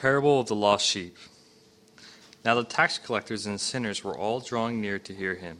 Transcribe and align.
parable 0.00 0.40
of 0.40 0.46
the 0.46 0.54
lost 0.54 0.86
sheep. 0.86 1.14
Now 2.42 2.54
the 2.54 2.64
tax 2.64 2.96
collectors 2.96 3.44
and 3.44 3.60
sinners 3.60 4.02
were 4.02 4.16
all 4.16 4.40
drawing 4.40 4.80
near 4.80 4.98
to 4.98 5.14
hear 5.14 5.34
him. 5.34 5.58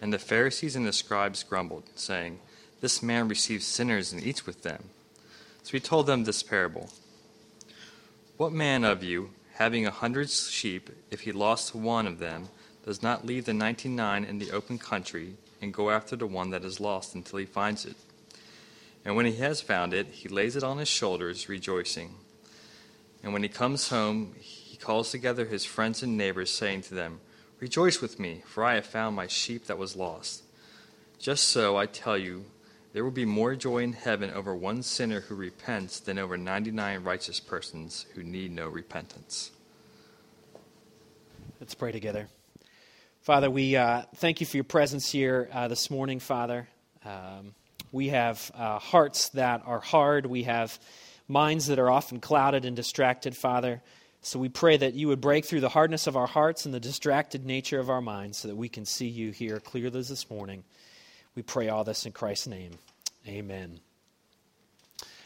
And 0.00 0.12
the 0.12 0.20
Pharisees 0.20 0.76
and 0.76 0.86
the 0.86 0.92
scribes 0.92 1.42
grumbled, 1.42 1.82
saying, 1.96 2.38
This 2.80 3.02
man 3.02 3.26
receives 3.26 3.66
sinners 3.66 4.12
and 4.12 4.22
eats 4.22 4.46
with 4.46 4.62
them. 4.62 4.84
So 5.64 5.72
he 5.72 5.80
told 5.80 6.06
them 6.06 6.22
this 6.22 6.44
parable 6.44 6.90
What 8.36 8.52
man 8.52 8.84
of 8.84 9.02
you, 9.02 9.30
having 9.54 9.84
a 9.84 9.90
hundred 9.90 10.30
sheep, 10.30 10.88
if 11.10 11.22
he 11.22 11.32
lost 11.32 11.74
one 11.74 12.06
of 12.06 12.20
them, 12.20 12.50
does 12.84 13.02
not 13.02 13.26
leave 13.26 13.46
the 13.46 13.52
ninety 13.52 13.88
nine 13.88 14.24
in 14.24 14.38
the 14.38 14.52
open 14.52 14.78
country 14.78 15.34
and 15.60 15.74
go 15.74 15.90
after 15.90 16.14
the 16.14 16.26
one 16.26 16.50
that 16.50 16.64
is 16.64 16.78
lost 16.78 17.16
until 17.16 17.40
he 17.40 17.46
finds 17.46 17.84
it? 17.84 17.96
And 19.04 19.16
when 19.16 19.26
he 19.26 19.36
has 19.36 19.60
found 19.60 19.92
it, 19.92 20.06
he 20.06 20.28
lays 20.28 20.54
it 20.54 20.62
on 20.62 20.78
his 20.78 20.88
shoulders, 20.88 21.48
rejoicing. 21.48 22.14
And 23.22 23.32
when 23.32 23.42
he 23.42 23.48
comes 23.48 23.88
home, 23.88 24.34
he 24.38 24.76
calls 24.76 25.10
together 25.10 25.46
his 25.46 25.64
friends 25.64 26.02
and 26.02 26.16
neighbors, 26.16 26.50
saying 26.50 26.82
to 26.82 26.94
them, 26.94 27.20
Rejoice 27.60 28.00
with 28.00 28.18
me, 28.18 28.42
for 28.46 28.64
I 28.64 28.74
have 28.74 28.86
found 28.86 29.14
my 29.14 29.28
sheep 29.28 29.66
that 29.66 29.78
was 29.78 29.94
lost. 29.94 30.42
Just 31.18 31.48
so, 31.48 31.76
I 31.76 31.86
tell 31.86 32.18
you, 32.18 32.46
there 32.92 33.04
will 33.04 33.12
be 33.12 33.24
more 33.24 33.54
joy 33.54 33.78
in 33.78 33.92
heaven 33.92 34.30
over 34.30 34.54
one 34.54 34.82
sinner 34.82 35.20
who 35.20 35.36
repents 35.36 36.00
than 36.00 36.18
over 36.18 36.36
99 36.36 37.04
righteous 37.04 37.38
persons 37.38 38.06
who 38.14 38.24
need 38.24 38.50
no 38.50 38.68
repentance. 38.68 39.52
Let's 41.60 41.74
pray 41.74 41.92
together. 41.92 42.28
Father, 43.20 43.48
we 43.48 43.76
uh, 43.76 44.02
thank 44.16 44.40
you 44.40 44.46
for 44.46 44.56
your 44.56 44.64
presence 44.64 45.08
here 45.08 45.48
uh, 45.52 45.68
this 45.68 45.88
morning, 45.88 46.18
Father. 46.18 46.66
Um, 47.04 47.54
we 47.92 48.08
have 48.08 48.50
uh, 48.54 48.80
hearts 48.80 49.28
that 49.28 49.62
are 49.64 49.78
hard. 49.78 50.26
We 50.26 50.42
have 50.42 50.76
minds 51.32 51.66
that 51.66 51.78
are 51.78 51.90
often 51.90 52.20
clouded 52.20 52.64
and 52.64 52.76
distracted, 52.76 53.36
Father. 53.36 53.82
So 54.20 54.38
we 54.38 54.48
pray 54.48 54.76
that 54.76 54.94
you 54.94 55.08
would 55.08 55.20
break 55.20 55.44
through 55.44 55.62
the 55.62 55.68
hardness 55.68 56.06
of 56.06 56.16
our 56.16 56.28
hearts 56.28 56.64
and 56.64 56.72
the 56.72 56.78
distracted 56.78 57.44
nature 57.44 57.80
of 57.80 57.90
our 57.90 58.00
minds 58.00 58.38
so 58.38 58.48
that 58.48 58.56
we 58.56 58.68
can 58.68 58.84
see 58.84 59.08
you 59.08 59.32
here 59.32 59.58
clearly 59.58 60.02
this 60.02 60.30
morning. 60.30 60.62
We 61.34 61.42
pray 61.42 61.70
all 61.70 61.82
this 61.82 62.06
in 62.06 62.12
Christ's 62.12 62.46
name. 62.46 62.72
Amen. 63.26 63.80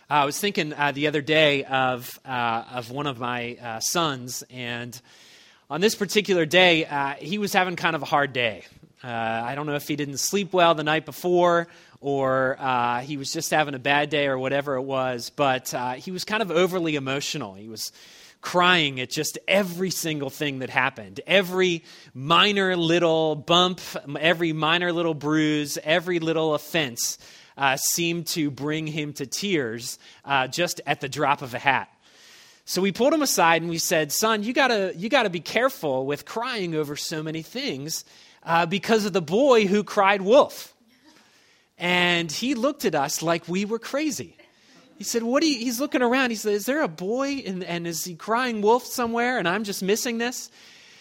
Uh, 0.09 0.15
I 0.15 0.25
was 0.25 0.39
thinking 0.39 0.73
uh, 0.73 0.93
the 0.93 1.09
other 1.09 1.21
day 1.21 1.65
of, 1.65 2.19
uh, 2.25 2.65
of 2.73 2.91
one 2.91 3.07
of 3.07 3.19
my 3.19 3.57
uh, 3.61 3.81
sons, 3.81 4.45
and 4.51 4.99
on 5.69 5.81
this 5.81 5.97
particular 5.97 6.47
day, 6.47 6.87
uh, 6.87 7.15
he 7.15 7.39
was 7.39 7.53
having 7.53 7.75
kind 7.75 7.97
of 7.97 8.03
a 8.03 8.07
hard 8.07 8.33
day. 8.33 8.65
Uh, 9.03 9.09
I 9.09 9.55
don't 9.57 9.67
know 9.67 9.75
if 9.75 9.89
he 9.89 9.97
didn't 9.97 10.19
sleep 10.19 10.53
well 10.53 10.75
the 10.75 10.85
night 10.85 11.05
before 11.05 11.69
or 12.01 12.57
uh, 12.59 13.01
he 13.01 13.17
was 13.17 13.33
just 13.33 13.51
having 13.51 13.75
a 13.75 13.79
bad 13.79 14.11
day 14.11 14.27
or 14.27 14.39
whatever 14.39 14.77
it 14.77 14.83
was, 14.83 15.31
but 15.31 15.73
uh, 15.75 15.93
he 15.93 16.11
was 16.11 16.25
kind 16.25 16.43
of 16.43 16.51
overly 16.51 16.97
emotional. 16.97 17.55
He 17.55 17.69
was 17.69 17.93
crying 18.41 19.01
at 19.01 19.11
just 19.11 19.39
every 19.49 19.91
single 19.91 20.31
thing 20.31 20.61
that 20.61 20.71
happened. 20.71 21.21
Every 21.27 21.83
minor 22.15 22.77
little 22.77 23.35
bump, 23.35 23.81
every 24.21 24.53
minor 24.53 24.93
little 24.93 25.15
bruise, 25.15 25.79
every 25.83 26.21
little 26.21 26.55
offense 26.55 27.19
uh, 27.57 27.77
seemed 27.77 28.29
to 28.29 28.51
bring 28.51 28.87
him 28.87 29.13
to 29.15 29.27
tears 29.27 29.99
uh, 30.25 30.47
just 30.47 30.81
at 30.87 31.01
the 31.01 31.09
drop 31.09 31.43
of 31.43 31.55
a 31.55 31.59
hat. 31.59 31.93
So 32.67 32.83
we 32.83 32.93
pulled 32.93 33.15
him 33.15 33.23
aside 33.23 33.63
and 33.63 33.71
we 33.71 33.79
said, 33.79 34.13
Son, 34.13 34.43
you 34.43 34.53
gotta, 34.53 34.93
you 34.97 35.09
gotta 35.09 35.31
be 35.31 35.41
careful 35.41 36.05
with 36.05 36.25
crying 36.25 36.75
over 36.75 36.97
so 36.97 37.23
many 37.23 37.43
things 37.43 38.05
uh, 38.43 38.67
because 38.67 39.05
of 39.05 39.13
the 39.13 39.23
boy 39.23 39.67
who 39.67 39.83
cried 39.83 40.23
wolf. 40.23 40.75
And 41.79 42.31
he 42.33 42.55
looked 42.55 42.85
at 42.85 42.95
us 42.95 43.23
like 43.23 43.49
we 43.49 43.65
were 43.65 43.79
crazy. 43.79 44.37
He 44.97 45.05
said, 45.05 45.23
What 45.23 45.43
you, 45.43 45.59
he's 45.59 45.81
looking 45.81 46.03
around. 46.03 46.31
He 46.31 46.37
said, 46.37 46.55
Is 46.55 46.67
there 46.67 46.83
a 46.83 46.89
boy? 46.89 47.43
And, 47.47 47.63
and 47.63 47.87
is 47.87 48.05
he 48.05 48.15
crying 48.15 48.63
wolf 48.63 48.85
somewhere? 48.85 49.39
And 49.39 49.47
I'm 49.47 49.65
just 49.65 49.83
missing 49.83 50.19
this. 50.19 50.51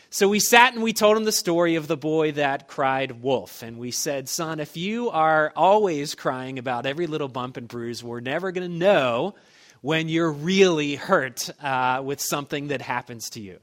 So 0.09 0.30
we 0.30 0.40
sat 0.40 0.73
and 0.73 0.84
we 0.84 0.94
told 0.94 1.17
him 1.17 1.23
the 1.26 1.32
story 1.32 1.76
of 1.76 1.88
the 1.88 1.98
boy 1.98 2.34
that 2.34 2.67
cried 2.67 3.22
wolf. 3.22 3.64
And 3.64 3.78
we 3.78 3.92
said, 3.92 4.30
Son, 4.30 4.59
if 4.59 4.78
you 4.78 5.10
are 5.10 5.52
always 5.55 6.16
crying 6.16 6.60
about 6.60 6.86
every 6.86 7.08
little 7.08 7.28
bump 7.28 7.58
and 7.58 7.67
bruise, 7.67 8.04
we're 8.04 8.20
never 8.20 8.52
going 8.52 8.70
to 8.70 8.78
know 8.78 9.36
when 9.82 10.08
you're 10.08 10.32
really 10.32 10.95
hurt 10.95 11.49
uh, 11.61 12.02
with 12.04 12.22
something 12.22 12.70
that 12.70 12.82
happens 12.82 13.30
to 13.32 13.39
you. 13.39 13.60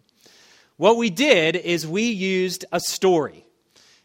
What 0.76 0.96
we 0.96 1.10
did 1.10 1.56
is 1.56 1.86
we 1.86 2.04
used 2.10 2.64
a 2.72 2.80
story. 2.80 3.44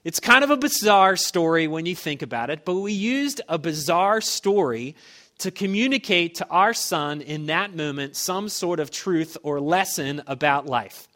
It's 0.07 0.21
kind 0.21 0.45
of 0.45 0.51
a 0.51 0.55
bizarre 0.55 1.17
story 1.17 1.67
when 1.67 1.85
you 1.85 1.93
think 1.93 2.21
about 2.21 2.49
it, 2.49 2.63
but 2.63 2.75
we 2.75 2.93
used 2.93 3.41
a 3.49 3.57
bizarre 3.57 4.21
story 4.21 4.95
to 5.39 5.51
communicate 5.51 6.35
to 6.35 6.47
our 6.47 6.73
son 6.73 7.19
in 7.19 7.47
that 7.47 7.75
moment 7.75 8.15
some 8.15 8.47
sort 8.47 8.79
of 8.79 8.89
truth 8.89 9.35
or 9.43 9.59
lesson 9.59 10.21
about 10.25 10.65
life. 10.65 11.09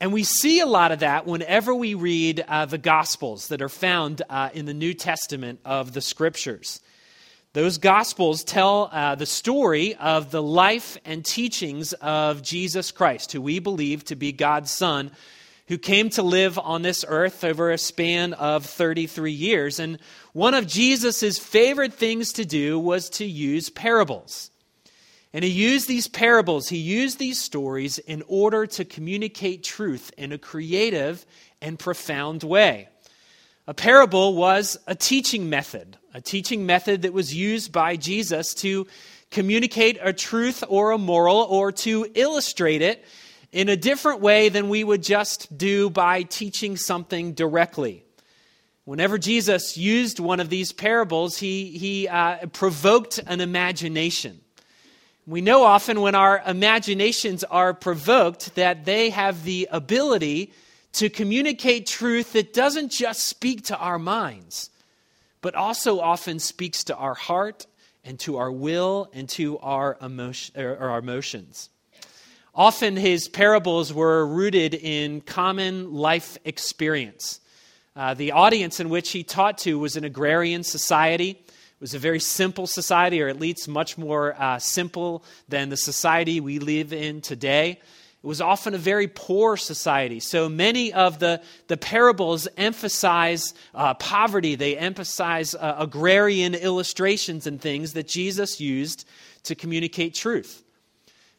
And 0.00 0.12
we 0.12 0.24
see 0.24 0.58
a 0.58 0.66
lot 0.66 0.90
of 0.90 0.98
that 0.98 1.24
whenever 1.24 1.72
we 1.72 1.94
read 1.94 2.44
uh, 2.48 2.66
the 2.66 2.78
Gospels 2.78 3.46
that 3.46 3.62
are 3.62 3.68
found 3.68 4.22
uh, 4.28 4.50
in 4.52 4.66
the 4.66 4.74
New 4.74 4.92
Testament 4.92 5.60
of 5.64 5.92
the 5.92 6.00
Scriptures. 6.00 6.80
Those 7.52 7.78
Gospels 7.78 8.42
tell 8.42 8.90
uh, 8.90 9.14
the 9.14 9.24
story 9.24 9.94
of 9.94 10.32
the 10.32 10.42
life 10.42 10.98
and 11.04 11.24
teachings 11.24 11.92
of 11.92 12.42
Jesus 12.42 12.90
Christ, 12.90 13.30
who 13.30 13.40
we 13.40 13.60
believe 13.60 14.02
to 14.06 14.16
be 14.16 14.32
God's 14.32 14.72
Son, 14.72 15.12
who 15.68 15.78
came 15.78 16.10
to 16.10 16.22
live 16.22 16.58
on 16.58 16.82
this 16.82 17.04
earth 17.08 17.42
over 17.42 17.70
a 17.70 17.78
span 17.78 18.34
of 18.34 18.66
33 18.66 19.32
years. 19.32 19.78
And 19.78 19.98
one 20.32 20.54
of 20.54 20.66
Jesus' 20.66 21.38
favorite 21.38 21.94
things 21.94 22.32
to 22.34 22.44
do 22.44 22.78
was 22.78 23.08
to 23.10 23.24
use 23.24 23.70
parables. 23.70 24.50
And 25.32 25.42
he 25.42 25.50
used 25.50 25.88
these 25.88 26.06
parables, 26.06 26.68
he 26.68 26.76
used 26.76 27.18
these 27.18 27.40
stories 27.40 27.98
in 27.98 28.22
order 28.28 28.66
to 28.66 28.84
communicate 28.84 29.64
truth 29.64 30.12
in 30.16 30.32
a 30.32 30.38
creative 30.38 31.26
and 31.60 31.78
profound 31.78 32.42
way. 32.42 32.88
A 33.66 33.74
parable 33.74 34.34
was 34.34 34.78
a 34.86 34.94
teaching 34.94 35.48
method, 35.48 35.96
a 36.12 36.20
teaching 36.20 36.66
method 36.66 37.02
that 37.02 37.14
was 37.14 37.34
used 37.34 37.72
by 37.72 37.96
Jesus 37.96 38.52
to 38.54 38.86
communicate 39.30 39.98
a 40.00 40.12
truth 40.12 40.62
or 40.68 40.92
a 40.92 40.98
moral 40.98 41.38
or 41.38 41.72
to 41.72 42.06
illustrate 42.14 42.82
it 42.82 43.04
in 43.54 43.68
a 43.68 43.76
different 43.76 44.20
way 44.20 44.48
than 44.48 44.68
we 44.68 44.82
would 44.82 45.02
just 45.02 45.56
do 45.56 45.88
by 45.88 46.24
teaching 46.24 46.76
something 46.76 47.34
directly. 47.34 48.04
Whenever 48.84 49.16
Jesus 49.16 49.76
used 49.76 50.18
one 50.18 50.40
of 50.40 50.50
these 50.50 50.72
parables, 50.72 51.38
he, 51.38 51.78
he 51.78 52.08
uh, 52.08 52.46
provoked 52.46 53.20
an 53.24 53.40
imagination. 53.40 54.40
We 55.24 55.40
know 55.40 55.62
often 55.62 56.00
when 56.00 56.16
our 56.16 56.42
imaginations 56.44 57.44
are 57.44 57.72
provoked 57.72 58.56
that 58.56 58.84
they 58.84 59.10
have 59.10 59.44
the 59.44 59.68
ability 59.70 60.52
to 60.94 61.08
communicate 61.08 61.86
truth 61.86 62.32
that 62.32 62.52
doesn't 62.52 62.90
just 62.90 63.20
speak 63.20 63.66
to 63.66 63.78
our 63.78 64.00
minds, 64.00 64.68
but 65.42 65.54
also 65.54 66.00
often 66.00 66.40
speaks 66.40 66.82
to 66.84 66.96
our 66.96 67.14
heart 67.14 67.66
and 68.02 68.18
to 68.18 68.36
our 68.36 68.50
will 68.50 69.08
and 69.12 69.28
to 69.28 69.60
our, 69.60 69.96
emotion, 70.02 70.60
or 70.60 70.76
our 70.90 70.98
emotions. 70.98 71.70
Often 72.56 72.98
his 72.98 73.26
parables 73.26 73.92
were 73.92 74.24
rooted 74.24 74.74
in 74.74 75.22
common 75.22 75.92
life 75.92 76.38
experience. 76.44 77.40
Uh, 77.96 78.14
the 78.14 78.30
audience 78.30 78.78
in 78.78 78.90
which 78.90 79.10
he 79.10 79.24
taught 79.24 79.58
to 79.58 79.76
was 79.76 79.96
an 79.96 80.04
agrarian 80.04 80.62
society. 80.62 81.30
It 81.30 81.80
was 81.80 81.94
a 81.94 81.98
very 81.98 82.20
simple 82.20 82.68
society, 82.68 83.20
or 83.20 83.26
at 83.26 83.40
least 83.40 83.66
much 83.66 83.98
more 83.98 84.40
uh, 84.40 84.60
simple 84.60 85.24
than 85.48 85.68
the 85.68 85.76
society 85.76 86.40
we 86.40 86.60
live 86.60 86.92
in 86.92 87.20
today. 87.20 87.80
It 88.22 88.26
was 88.26 88.40
often 88.40 88.72
a 88.72 88.78
very 88.78 89.08
poor 89.08 89.56
society. 89.56 90.20
So 90.20 90.48
many 90.48 90.92
of 90.92 91.18
the, 91.18 91.42
the 91.66 91.76
parables 91.76 92.46
emphasize 92.56 93.52
uh, 93.74 93.94
poverty, 93.94 94.54
they 94.54 94.78
emphasize 94.78 95.56
uh, 95.56 95.74
agrarian 95.78 96.54
illustrations 96.54 97.48
and 97.48 97.60
things 97.60 97.94
that 97.94 98.06
Jesus 98.06 98.60
used 98.60 99.06
to 99.42 99.56
communicate 99.56 100.14
truth. 100.14 100.63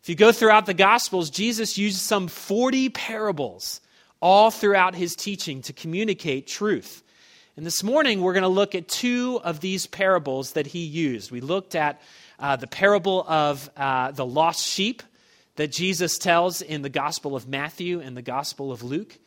If 0.05 0.09
you 0.09 0.15
go 0.15 0.31
throughout 0.31 0.67
the 0.67 0.75
Gospels, 0.75 1.31
Jesus 1.31 1.79
used 1.79 1.97
some 1.97 2.27
40 2.27 2.89
parables 2.89 3.81
all 4.21 4.51
throughout 4.51 4.93
his 4.93 5.15
teaching 5.15 5.63
to 5.63 5.73
communicate 5.73 6.45
truth. 6.45 7.01
And 7.57 7.65
this 7.65 7.81
morning, 7.81 8.21
we're 8.21 8.33
going 8.33 8.43
to 8.43 8.47
look 8.47 8.75
at 8.75 8.87
two 8.87 9.41
of 9.43 9.61
these 9.61 9.87
parables 9.87 10.51
that 10.51 10.67
he 10.67 10.85
used. 10.85 11.31
We 11.31 11.41
looked 11.41 11.73
at 11.73 11.99
uh, 12.37 12.55
the 12.55 12.67
parable 12.67 13.25
of 13.27 13.67
uh, 13.75 14.11
the 14.11 14.27
lost 14.27 14.63
sheep 14.63 15.01
that 15.55 15.71
Jesus 15.71 16.19
tells 16.19 16.61
in 16.61 16.83
the 16.83 16.89
Gospel 16.89 17.35
of 17.35 17.47
Matthew 17.47 17.99
and 17.99 18.15
the 18.15 18.21
Gospel 18.21 18.71
of 18.71 18.83
Luke. 18.83 19.17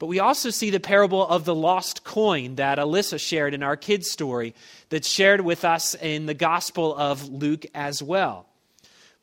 But 0.00 0.06
we 0.06 0.18
also 0.18 0.50
see 0.50 0.70
the 0.70 0.80
parable 0.80 1.24
of 1.24 1.44
the 1.44 1.54
lost 1.54 2.02
coin 2.02 2.56
that 2.56 2.78
Alyssa 2.78 3.20
shared 3.20 3.54
in 3.54 3.62
our 3.62 3.76
kids' 3.76 4.10
story, 4.10 4.56
that's 4.88 5.08
shared 5.08 5.42
with 5.42 5.64
us 5.64 5.94
in 5.94 6.26
the 6.26 6.34
Gospel 6.34 6.92
of 6.92 7.28
Luke 7.28 7.66
as 7.72 8.02
well. 8.02 8.48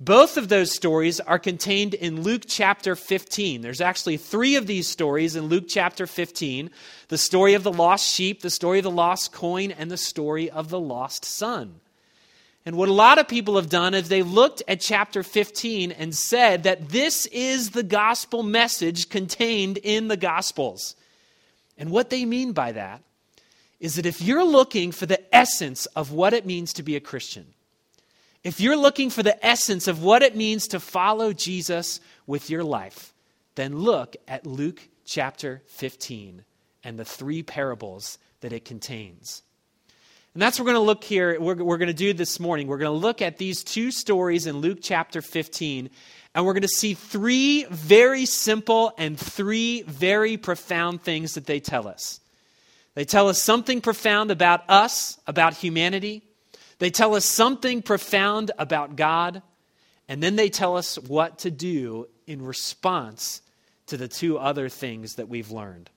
Both 0.04 0.38
of 0.38 0.50
those 0.50 0.74
stories 0.74 1.20
are 1.20 1.38
contained 1.38 1.94
in 1.94 2.24
Luke 2.24 2.46
chapter 2.48 2.96
15. 2.96 3.62
There's 3.62 3.82
actually 3.82 4.18
three 4.18 4.56
of 4.56 4.66
these 4.66 4.88
stories 4.88 5.36
in 5.36 5.46
Luke 5.46 5.66
chapter 5.68 6.08
15 6.08 6.72
the 7.10 7.20
story 7.20 7.54
of 7.54 7.62
the 7.62 7.72
lost 7.72 8.12
sheep, 8.12 8.42
the 8.42 8.50
story 8.50 8.80
of 8.80 8.84
the 8.84 8.90
lost 8.90 9.32
coin, 9.32 9.70
and 9.70 9.92
the 9.92 9.98
story 9.98 10.50
of 10.50 10.70
the 10.70 10.80
lost 10.80 11.24
son. 11.24 11.82
And 12.66 12.78
what 12.78 12.90
a 12.90 12.94
lot 12.94 13.20
of 13.20 13.28
people 13.28 13.58
have 13.58 13.70
done 13.70 13.94
is 13.94 14.10
they 14.10 14.24
looked 14.24 14.64
at 14.68 14.80
chapter 14.80 15.22
15 15.22 15.92
and 15.92 16.16
said 16.16 16.64
that 16.64 16.90
this 16.90 17.28
is 17.28 17.70
the 17.70 17.84
gospel 17.84 18.42
message 18.42 19.08
contained 19.08 19.78
in 19.78 20.08
the 20.08 20.18
gospels. 20.18 20.96
And 21.78 21.92
what 21.92 22.10
they 22.10 22.26
mean 22.26 22.54
by 22.54 22.72
that 22.72 23.04
is 23.80 23.98
that 23.98 24.08
if 24.08 24.20
you're 24.20 24.44
looking 24.44 24.92
for 24.92 25.06
the 25.06 25.36
essence 25.36 25.86
of 25.86 26.12
what 26.12 26.34
it 26.34 26.48
means 26.48 26.74
to 26.74 26.82
be 26.82 26.96
a 26.96 27.00
Christian, 27.00 27.54
if 28.44 28.60
you're 28.60 28.78
looking 28.78 29.10
for 29.10 29.24
the 29.24 29.46
essence 29.46 29.88
of 29.88 30.02
what 30.02 30.24
it 30.24 30.36
means 30.36 30.68
to 30.70 30.80
follow 30.80 31.34
Jesus 31.34 32.00
with 32.26 32.50
your 32.50 32.64
life, 32.64 33.14
then 33.56 33.78
look 33.78 34.16
at 34.28 34.46
Luke 34.46 34.82
chapter 35.06 35.62
15 35.68 36.44
and 36.84 36.98
the 36.98 37.06
three 37.06 37.44
parables 37.44 38.18
that 38.42 38.54
it 38.54 38.66
contains. 38.66 39.44
And 40.34 40.42
that's 40.42 40.58
what 40.58 40.66
we're 40.66 40.74
going 40.74 40.84
to 40.84 40.88
look 40.88 41.04
here, 41.04 41.40
we're, 41.40 41.56
we're 41.56 41.78
going 41.78 41.88
to 41.88 41.94
do 41.94 42.14
this 42.14 42.40
morning. 42.40 42.68
We're 42.68 42.78
going 42.78 42.94
to 42.94 42.98
look 42.98 43.22
at 43.22 43.38
these 43.38 43.64
two 43.64 43.92
stories 43.92 44.48
in 44.48 44.60
Luke 44.60 44.80
chapter 44.82 45.22
15, 45.22 45.90
and 46.34 46.46
we're 46.46 46.54
going 46.54 46.62
to 46.62 46.70
see 46.70 46.94
three 46.94 47.66
very 47.70 48.26
simple 48.26 48.94
and 48.98 49.20
three 49.20 49.82
very 49.84 50.38
profound 50.38 51.04
things 51.04 51.34
that 51.34 51.46
they 51.46 51.60
tell 51.60 51.88
us. 51.88 52.22
They 52.96 53.04
tell 53.04 53.28
us 53.28 53.42
something 53.42 53.82
profound 53.82 54.32
about 54.32 54.70
us, 54.70 55.20
about 55.28 55.54
humanity. 55.54 56.24
They 56.82 56.90
tell 56.90 57.14
us 57.14 57.26
something 57.26 57.84
profound 57.84 58.50
about 58.58 58.96
God. 58.96 59.44
And 60.08 60.22
then 60.22 60.36
they 60.36 60.50
tell 60.50 60.78
us 60.78 60.96
what 60.96 61.38
to 61.40 61.52
do 61.52 62.08
in 62.26 62.44
response 62.44 63.44
to 63.86 63.98
the 63.98 64.08
two 64.08 64.40
other 64.40 64.68
things 64.68 65.14
that 65.18 65.30
we've 65.30 65.52
learned. 65.52 65.92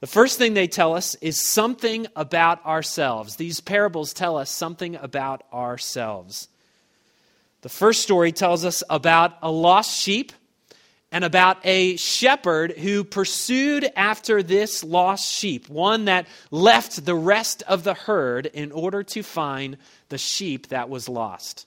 The 0.00 0.08
first 0.08 0.36
thing 0.36 0.54
they 0.54 0.66
tell 0.66 0.96
us 0.96 1.14
is 1.20 1.40
something 1.40 2.08
about 2.16 2.66
ourselves. 2.66 3.36
These 3.36 3.60
parables 3.60 4.12
tell 4.12 4.36
us 4.36 4.50
something 4.50 4.96
about 4.96 5.44
ourselves. 5.52 6.48
The 7.60 7.68
first 7.68 8.02
story 8.02 8.32
tells 8.32 8.64
us 8.64 8.82
about 8.90 9.38
a 9.42 9.50
lost 9.52 9.96
sheep 9.96 10.32
and 11.12 11.24
about 11.24 11.58
a 11.64 11.96
shepherd 11.96 12.72
who 12.72 13.02
pursued 13.04 13.90
after 13.96 14.42
this 14.42 14.84
lost 14.84 15.30
sheep, 15.30 15.68
one 15.68 16.04
that 16.04 16.26
left 16.50 17.04
the 17.04 17.14
rest 17.14 17.62
of 17.66 17.84
the 17.84 17.94
herd 17.94 18.46
in 18.46 18.70
order 18.72 19.02
to 19.02 19.22
find 19.22 19.76
the 20.08 20.18
sheep 20.18 20.68
that 20.68 20.88
was 20.88 21.08
lost. 21.08 21.66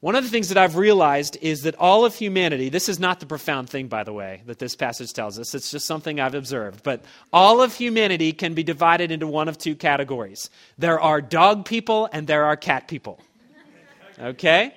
One 0.00 0.14
of 0.14 0.24
the 0.24 0.30
things 0.30 0.50
that 0.50 0.58
I've 0.58 0.76
realized 0.76 1.38
is 1.40 1.62
that 1.62 1.74
all 1.76 2.04
of 2.04 2.14
humanity, 2.14 2.68
this 2.68 2.88
is 2.90 3.00
not 3.00 3.18
the 3.18 3.26
profound 3.26 3.70
thing, 3.70 3.88
by 3.88 4.04
the 4.04 4.12
way, 4.12 4.42
that 4.44 4.58
this 4.58 4.76
passage 4.76 5.14
tells 5.14 5.38
us, 5.38 5.54
it's 5.54 5.70
just 5.70 5.86
something 5.86 6.20
I've 6.20 6.34
observed, 6.34 6.82
but 6.82 7.02
all 7.32 7.62
of 7.62 7.74
humanity 7.74 8.32
can 8.32 8.52
be 8.52 8.62
divided 8.62 9.10
into 9.10 9.26
one 9.26 9.48
of 9.48 9.56
two 9.56 9.74
categories 9.74 10.50
there 10.76 11.00
are 11.00 11.22
dog 11.22 11.64
people 11.64 12.08
and 12.12 12.26
there 12.26 12.44
are 12.44 12.56
cat 12.56 12.88
people. 12.88 13.18
Okay? 14.18 14.74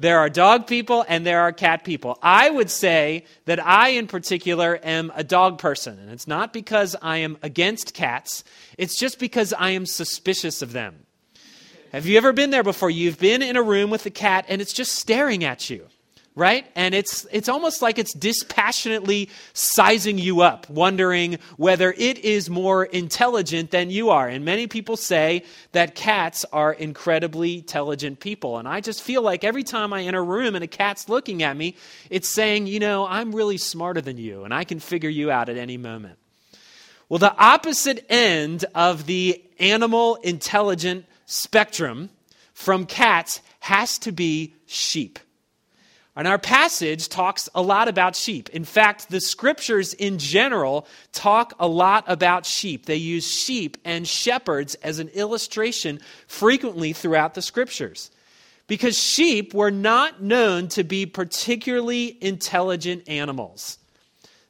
There 0.00 0.18
are 0.18 0.30
dog 0.30 0.66
people 0.66 1.04
and 1.06 1.26
there 1.26 1.42
are 1.42 1.52
cat 1.52 1.84
people. 1.84 2.18
I 2.22 2.48
would 2.48 2.70
say 2.70 3.26
that 3.44 3.64
I, 3.64 3.90
in 3.90 4.06
particular, 4.06 4.80
am 4.82 5.12
a 5.14 5.22
dog 5.22 5.58
person. 5.58 5.98
And 5.98 6.10
it's 6.10 6.26
not 6.26 6.54
because 6.54 6.96
I 7.02 7.18
am 7.18 7.36
against 7.42 7.92
cats, 7.92 8.42
it's 8.78 8.98
just 8.98 9.18
because 9.18 9.52
I 9.52 9.70
am 9.70 9.84
suspicious 9.84 10.62
of 10.62 10.72
them. 10.72 11.06
Have 11.92 12.06
you 12.06 12.16
ever 12.16 12.32
been 12.32 12.50
there 12.50 12.62
before? 12.62 12.88
You've 12.88 13.18
been 13.18 13.42
in 13.42 13.56
a 13.56 13.62
room 13.62 13.90
with 13.90 14.06
a 14.06 14.10
cat 14.10 14.46
and 14.48 14.62
it's 14.62 14.72
just 14.72 14.94
staring 14.94 15.44
at 15.44 15.68
you, 15.68 15.86
right? 16.40 16.66
And 16.74 16.94
it's, 16.94 17.26
it's 17.30 17.50
almost 17.50 17.82
like 17.82 17.98
it's 17.98 18.14
dispassionately 18.14 19.28
sizing 19.52 20.16
you 20.16 20.40
up, 20.40 20.70
wondering 20.70 21.38
whether 21.58 21.92
it 21.92 22.16
is 22.20 22.48
more 22.48 22.86
intelligent 22.86 23.70
than 23.70 23.90
you 23.90 24.08
are. 24.08 24.26
And 24.26 24.42
many 24.42 24.66
people 24.66 24.96
say 24.96 25.44
that 25.72 25.94
cats 25.94 26.46
are 26.50 26.72
incredibly 26.72 27.58
intelligent 27.58 28.20
people. 28.20 28.56
And 28.56 28.66
I 28.66 28.80
just 28.80 29.02
feel 29.02 29.20
like 29.20 29.44
every 29.44 29.62
time 29.62 29.92
I 29.92 30.04
enter 30.04 30.20
a 30.20 30.22
room 30.22 30.54
and 30.54 30.64
a 30.64 30.66
cat's 30.66 31.10
looking 31.10 31.42
at 31.42 31.58
me, 31.58 31.76
it's 32.08 32.28
saying, 32.28 32.66
you 32.66 32.80
know, 32.80 33.06
I'm 33.06 33.34
really 33.34 33.58
smarter 33.58 34.00
than 34.00 34.16
you 34.16 34.44
and 34.44 34.54
I 34.54 34.64
can 34.64 34.80
figure 34.80 35.10
you 35.10 35.30
out 35.30 35.50
at 35.50 35.58
any 35.58 35.76
moment. 35.76 36.18
Well, 37.10 37.18
the 37.18 37.36
opposite 37.36 38.06
end 38.08 38.64
of 38.74 39.04
the 39.04 39.44
animal 39.58 40.14
intelligent 40.16 41.04
spectrum 41.26 42.08
from 42.54 42.86
cats 42.86 43.42
has 43.58 43.98
to 43.98 44.10
be 44.10 44.54
sheep. 44.64 45.18
And 46.20 46.28
our 46.28 46.36
passage 46.36 47.08
talks 47.08 47.48
a 47.54 47.62
lot 47.62 47.88
about 47.88 48.14
sheep. 48.14 48.50
In 48.50 48.66
fact, 48.66 49.08
the 49.08 49.22
scriptures 49.22 49.94
in 49.94 50.18
general 50.18 50.86
talk 51.12 51.54
a 51.58 51.66
lot 51.66 52.04
about 52.08 52.44
sheep. 52.44 52.84
They 52.84 52.96
use 52.96 53.26
sheep 53.26 53.78
and 53.86 54.06
shepherds 54.06 54.74
as 54.82 54.98
an 54.98 55.08
illustration 55.14 55.98
frequently 56.26 56.92
throughout 56.92 57.32
the 57.32 57.40
scriptures. 57.40 58.10
Because 58.66 58.98
sheep 58.98 59.54
were 59.54 59.70
not 59.70 60.22
known 60.22 60.68
to 60.68 60.84
be 60.84 61.06
particularly 61.06 62.18
intelligent 62.22 63.08
animals. 63.08 63.78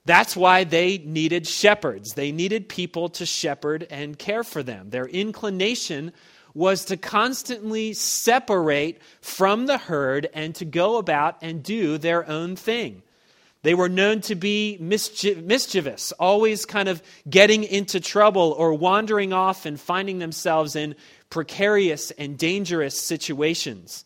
That's 0.05 0.35
why 0.35 0.65
they 0.65 0.99
needed 0.99 1.47
shepherds. 1.47 2.15
They 2.15 2.33
needed 2.33 2.69
people 2.69 3.11
to 3.11 3.25
shepherd 3.25 3.87
and 3.91 4.19
care 4.19 4.43
for 4.43 4.65
them. 4.65 4.91
Their 4.91 5.07
inclination 5.07 6.11
was 6.55 6.87
to 6.87 6.97
constantly 6.97 7.93
separate 7.93 9.01
from 9.21 9.67
the 9.67 9.79
herd 9.79 10.29
and 10.35 10.55
to 10.57 10.65
go 10.65 10.97
about 10.97 11.37
and 11.43 11.63
do 11.63 11.99
their 11.99 12.29
own 12.29 12.57
thing. 12.57 13.03
They 13.63 13.75
were 13.75 13.91
known 13.91 14.23
to 14.23 14.35
be 14.35 14.79
mischievous, 14.81 16.13
always 16.13 16.65
kind 16.65 16.89
of 16.89 17.03
getting 17.29 17.63
into 17.65 18.01
trouble 18.01 18.55
or 18.57 18.73
wandering 18.73 19.35
off 19.35 19.67
and 19.67 19.79
finding 19.79 20.19
themselves 20.19 20.77
in 20.77 20.95
precarious 21.29 22.11
and 22.13 22.39
dangerous 22.39 22.99
situations. 22.99 24.05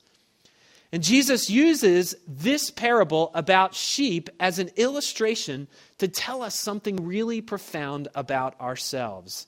And 0.90 1.02
Jesus 1.02 1.50
uses 1.50 2.14
this 2.26 2.70
parable 2.70 3.30
about 3.34 3.74
sheep 3.74 4.28
as 4.38 4.58
an 4.58 4.70
illustration 4.76 5.68
to 5.98 6.08
tell 6.08 6.42
us 6.42 6.54
something 6.54 7.04
really 7.04 7.40
profound 7.40 8.08
about 8.14 8.60
ourselves. 8.60 9.46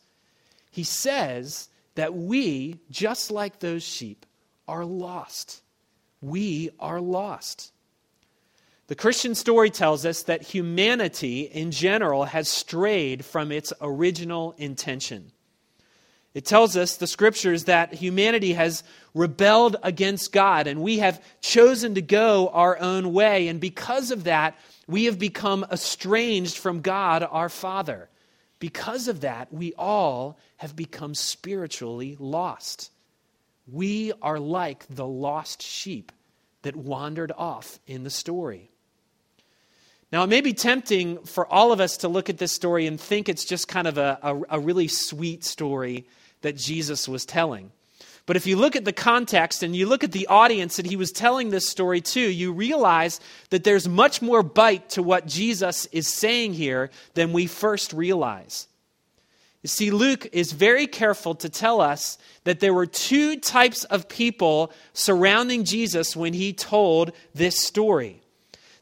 He 0.70 0.84
says 0.84 1.68
that 1.96 2.14
we, 2.14 2.78
just 2.90 3.30
like 3.30 3.58
those 3.58 3.82
sheep, 3.82 4.24
are 4.68 4.84
lost. 4.84 5.62
We 6.20 6.70
are 6.78 7.00
lost. 7.00 7.72
The 8.86 8.94
Christian 8.94 9.34
story 9.34 9.70
tells 9.70 10.06
us 10.06 10.22
that 10.24 10.42
humanity 10.42 11.42
in 11.42 11.72
general 11.72 12.24
has 12.24 12.48
strayed 12.48 13.24
from 13.24 13.50
its 13.50 13.72
original 13.80 14.54
intention. 14.58 15.32
It 16.34 16.44
tells 16.44 16.76
us, 16.76 16.96
the 16.96 17.06
scriptures, 17.06 17.64
that 17.64 17.94
humanity 17.94 18.52
has 18.52 18.84
rebelled 19.14 19.76
against 19.82 20.32
God 20.32 20.66
and 20.66 20.82
we 20.82 20.98
have 20.98 21.24
chosen 21.40 21.94
to 21.94 22.02
go 22.02 22.48
our 22.48 22.78
own 22.78 23.12
way. 23.12 23.48
And 23.48 23.58
because 23.58 24.10
of 24.10 24.24
that, 24.24 24.56
we 24.86 25.06
have 25.06 25.18
become 25.18 25.64
estranged 25.72 26.58
from 26.58 26.82
God 26.82 27.26
our 27.28 27.48
Father. 27.48 28.10
Because 28.58 29.08
of 29.08 29.20
that, 29.20 29.52
we 29.52 29.74
all 29.74 30.38
have 30.56 30.74
become 30.74 31.14
spiritually 31.14 32.16
lost. 32.18 32.90
We 33.70 34.12
are 34.22 34.38
like 34.38 34.86
the 34.88 35.06
lost 35.06 35.62
sheep 35.62 36.12
that 36.62 36.76
wandered 36.76 37.32
off 37.36 37.78
in 37.86 38.02
the 38.02 38.10
story. 38.10 38.70
Now, 40.12 40.22
it 40.22 40.28
may 40.28 40.40
be 40.40 40.52
tempting 40.52 41.18
for 41.24 41.46
all 41.52 41.72
of 41.72 41.80
us 41.80 41.98
to 41.98 42.08
look 42.08 42.30
at 42.30 42.38
this 42.38 42.52
story 42.52 42.86
and 42.86 43.00
think 43.00 43.28
it's 43.28 43.44
just 43.44 43.68
kind 43.68 43.86
of 43.88 43.98
a, 43.98 44.18
a, 44.22 44.40
a 44.50 44.60
really 44.60 44.88
sweet 44.88 45.44
story 45.44 46.06
that 46.42 46.56
Jesus 46.56 47.08
was 47.08 47.26
telling. 47.26 47.72
But 48.26 48.36
if 48.36 48.46
you 48.46 48.56
look 48.56 48.74
at 48.74 48.84
the 48.84 48.92
context 48.92 49.62
and 49.62 49.74
you 49.74 49.86
look 49.86 50.02
at 50.02 50.10
the 50.10 50.26
audience 50.26 50.76
that 50.76 50.86
he 50.86 50.96
was 50.96 51.12
telling 51.12 51.50
this 51.50 51.68
story 51.68 52.00
to, 52.00 52.20
you 52.20 52.52
realize 52.52 53.20
that 53.50 53.62
there's 53.62 53.88
much 53.88 54.20
more 54.20 54.42
bite 54.42 54.90
to 54.90 55.02
what 55.02 55.26
Jesus 55.26 55.86
is 55.86 56.12
saying 56.12 56.54
here 56.54 56.90
than 57.14 57.32
we 57.32 57.46
first 57.46 57.92
realize. 57.92 58.66
You 59.62 59.68
see, 59.68 59.90
Luke 59.90 60.28
is 60.32 60.52
very 60.52 60.88
careful 60.88 61.36
to 61.36 61.48
tell 61.48 61.80
us 61.80 62.18
that 62.44 62.58
there 62.58 62.74
were 62.74 62.86
two 62.86 63.38
types 63.38 63.84
of 63.84 64.08
people 64.08 64.72
surrounding 64.92 65.64
Jesus 65.64 66.16
when 66.16 66.34
he 66.34 66.52
told 66.52 67.12
this 67.34 67.58
story. 67.58 68.20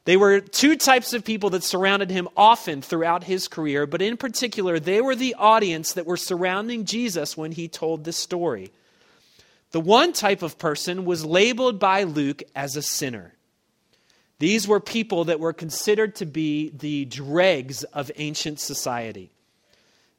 They 0.05 0.17
were 0.17 0.41
two 0.41 0.77
types 0.77 1.15
of 1.15 1.25
people 1.25 1.51
that 1.51 1.65
surrounded 1.65 2.11
him 2.11 2.29
often 2.37 2.83
throughout 2.83 3.25
his 3.25 3.49
career, 3.49 3.87
but 3.87 4.03
in 4.03 4.17
particular, 4.19 4.79
they 4.79 5.01
were 5.01 5.17
the 5.17 5.35
audience 5.35 5.95
that 5.95 6.07
were 6.07 6.19
surrounding 6.19 6.85
Jesus 6.85 7.37
when 7.37 7.53
he 7.53 7.69
told 7.69 8.05
this 8.05 8.19
story. 8.19 8.71
The 9.75 9.81
one 9.81 10.13
type 10.13 10.43
of 10.43 10.57
person 10.57 11.05
was 11.05 11.27
labeled 11.27 11.81
by 11.81 12.05
Luke 12.05 12.45
as 12.55 12.77
a 12.77 12.81
sinner. 12.81 13.35
These 14.39 14.69
were 14.69 14.79
people 14.79 15.25
that 15.25 15.41
were 15.41 15.53
considered 15.53 16.15
to 16.17 16.27
be 16.27 16.71
the 16.71 17.07
dregs 17.07 17.83
of 17.83 18.09
ancient 18.15 18.61
society. 18.61 19.33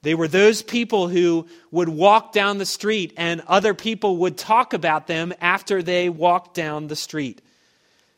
They 0.02 0.14
were 0.14 0.28
those 0.28 0.62
people 0.62 1.08
who 1.08 1.48
would 1.72 1.88
walk 1.88 2.34
down 2.34 2.58
the 2.58 2.66
street 2.66 3.14
and 3.16 3.40
other 3.48 3.74
people 3.74 4.18
would 4.18 4.38
talk 4.38 4.74
about 4.74 5.08
them 5.08 5.34
after 5.40 5.82
they 5.82 6.10
walked 6.10 6.54
down 6.54 6.88
the 6.88 6.98
street. 6.98 7.42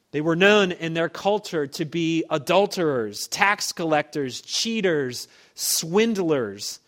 They 0.09 0.21
were 0.21 0.35
known 0.35 0.71
in 0.71 0.95
their 0.95 1.07
culture 1.07 1.67
to 1.67 1.85
be 1.85 2.23
adulterers, 2.31 3.27
tax 3.27 3.71
collectors, 3.73 4.41
cheaters, 4.41 5.27
swindlers. 5.53 6.79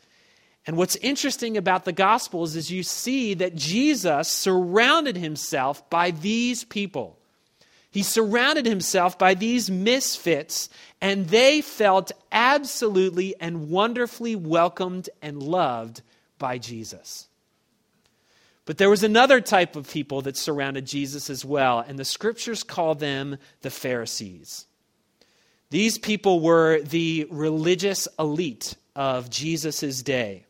And 0.70 0.78
what's 0.78 0.98
interesting 0.98 1.58
about 1.58 1.86
the 1.86 1.92
Gospels 1.92 2.56
is 2.56 2.70
you 2.70 2.84
see 2.84 3.34
that 3.34 3.56
Jesus 3.56 4.28
surrounded 4.28 5.18
himself 5.18 5.90
by 5.90 6.12
these 6.12 6.64
people. 6.64 7.18
He 7.90 8.04
surrounded 8.04 8.68
himself 8.68 9.18
by 9.18 9.34
these 9.34 9.72
misfits, 9.72 10.70
and 11.02 11.28
they 11.30 11.62
felt 11.62 12.12
absolutely 12.32 13.34
and 13.40 13.72
wonderfully 13.72 14.36
welcomed 14.36 15.10
and 15.24 15.42
loved 15.42 16.04
by 16.38 16.60
Jesus. 16.60 17.28
But 18.66 18.78
there 18.78 18.92
was 18.92 19.02
another 19.02 19.42
type 19.42 19.76
of 19.76 19.90
people 19.90 20.22
that 20.22 20.38
surrounded 20.38 20.86
Jesus 20.86 21.32
as 21.32 21.44
well, 21.44 21.80
and 21.80 21.98
the 21.98 22.06
scriptures 22.06 22.62
call 22.62 22.94
them 22.94 23.40
the 23.62 23.72
Pharisees. 23.72 24.68
These 25.72 25.98
people 25.98 26.42
were 26.42 26.80
the 26.80 27.26
religious 27.32 28.08
elite 28.20 28.76
of 28.96 29.32
Jesus' 29.32 30.04
day. 30.04 30.46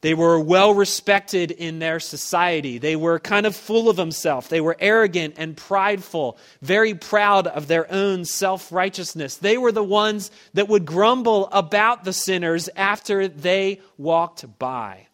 They 0.00 0.14
were 0.14 0.38
well 0.38 0.74
respected 0.74 1.50
in 1.50 1.80
their 1.80 1.98
society. 1.98 2.78
They 2.78 2.94
were 2.94 3.18
kind 3.18 3.46
of 3.46 3.56
full 3.56 3.90
of 3.90 3.96
themselves. 3.96 4.46
They 4.46 4.60
were 4.60 4.76
arrogant 4.78 5.34
and 5.38 5.56
prideful, 5.56 6.38
very 6.62 6.94
proud 6.94 7.48
of 7.48 7.66
their 7.66 7.90
own 7.92 8.24
self 8.24 8.70
righteousness. 8.70 9.36
They 9.36 9.58
were 9.58 9.72
the 9.72 9.82
ones 9.82 10.30
that 10.54 10.68
would 10.68 10.84
grumble 10.84 11.48
about 11.50 12.04
the 12.04 12.12
sinners 12.12 12.68
after 12.76 13.26
they 13.26 13.80
walked 13.96 14.58
by. 14.60 15.08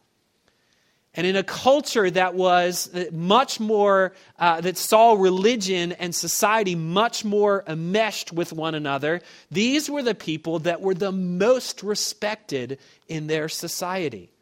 And 1.16 1.26
in 1.26 1.36
a 1.36 1.44
culture 1.44 2.10
that 2.10 2.34
was 2.34 2.90
much 3.12 3.60
more, 3.60 4.12
uh, 4.38 4.60
that 4.62 4.76
saw 4.76 5.12
religion 5.14 5.92
and 5.92 6.12
society 6.12 6.74
much 6.74 7.24
more 7.24 7.62
enmeshed 7.68 8.32
with 8.32 8.52
one 8.52 8.74
another, 8.74 9.22
these 9.50 9.88
were 9.88 10.02
the 10.02 10.14
people 10.14 10.58
that 10.60 10.80
were 10.80 10.94
the 10.94 11.12
most 11.12 11.84
respected 11.84 12.80
in 13.08 13.28
their 13.28 13.48
society. 13.48 14.33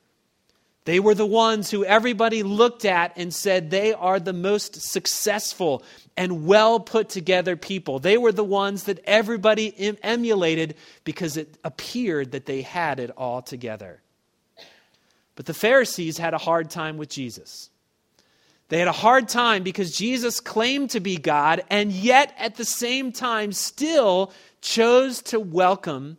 They 0.84 0.98
were 0.98 1.14
the 1.14 1.26
ones 1.26 1.70
who 1.70 1.84
everybody 1.84 2.42
looked 2.42 2.84
at 2.84 3.12
and 3.16 3.32
said 3.32 3.70
they 3.70 3.92
are 3.92 4.18
the 4.18 4.32
most 4.32 4.82
successful 4.82 5.84
and 6.16 6.44
well 6.44 6.80
put 6.80 7.08
together 7.08 7.56
people. 7.56 8.00
They 8.00 8.18
were 8.18 8.32
the 8.32 8.42
ones 8.42 8.84
that 8.84 9.00
everybody 9.04 9.96
emulated 10.02 10.74
because 11.04 11.36
it 11.36 11.56
appeared 11.62 12.32
that 12.32 12.46
they 12.46 12.62
had 12.62 12.98
it 12.98 13.10
all 13.16 13.42
together. 13.42 14.02
But 15.36 15.46
the 15.46 15.54
Pharisees 15.54 16.18
had 16.18 16.34
a 16.34 16.38
hard 16.38 16.68
time 16.68 16.96
with 16.96 17.08
Jesus. 17.08 17.70
They 18.68 18.78
had 18.78 18.88
a 18.88 18.92
hard 18.92 19.28
time 19.28 19.62
because 19.62 19.96
Jesus 19.96 20.40
claimed 20.40 20.90
to 20.90 21.00
be 21.00 21.16
God 21.16 21.62
and 21.70 21.92
yet 21.92 22.34
at 22.38 22.56
the 22.56 22.64
same 22.64 23.12
time 23.12 23.52
still 23.52 24.32
chose 24.60 25.22
to 25.24 25.38
welcome 25.38 26.18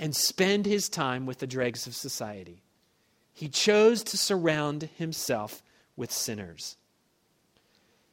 and 0.00 0.16
spend 0.16 0.66
his 0.66 0.88
time 0.88 1.26
with 1.26 1.38
the 1.38 1.46
dregs 1.46 1.86
of 1.86 1.94
society. 1.94 2.62
He 3.42 3.48
chose 3.48 4.04
to 4.04 4.16
surround 4.16 4.88
himself 4.98 5.64
with 5.96 6.12
sinners. 6.12 6.76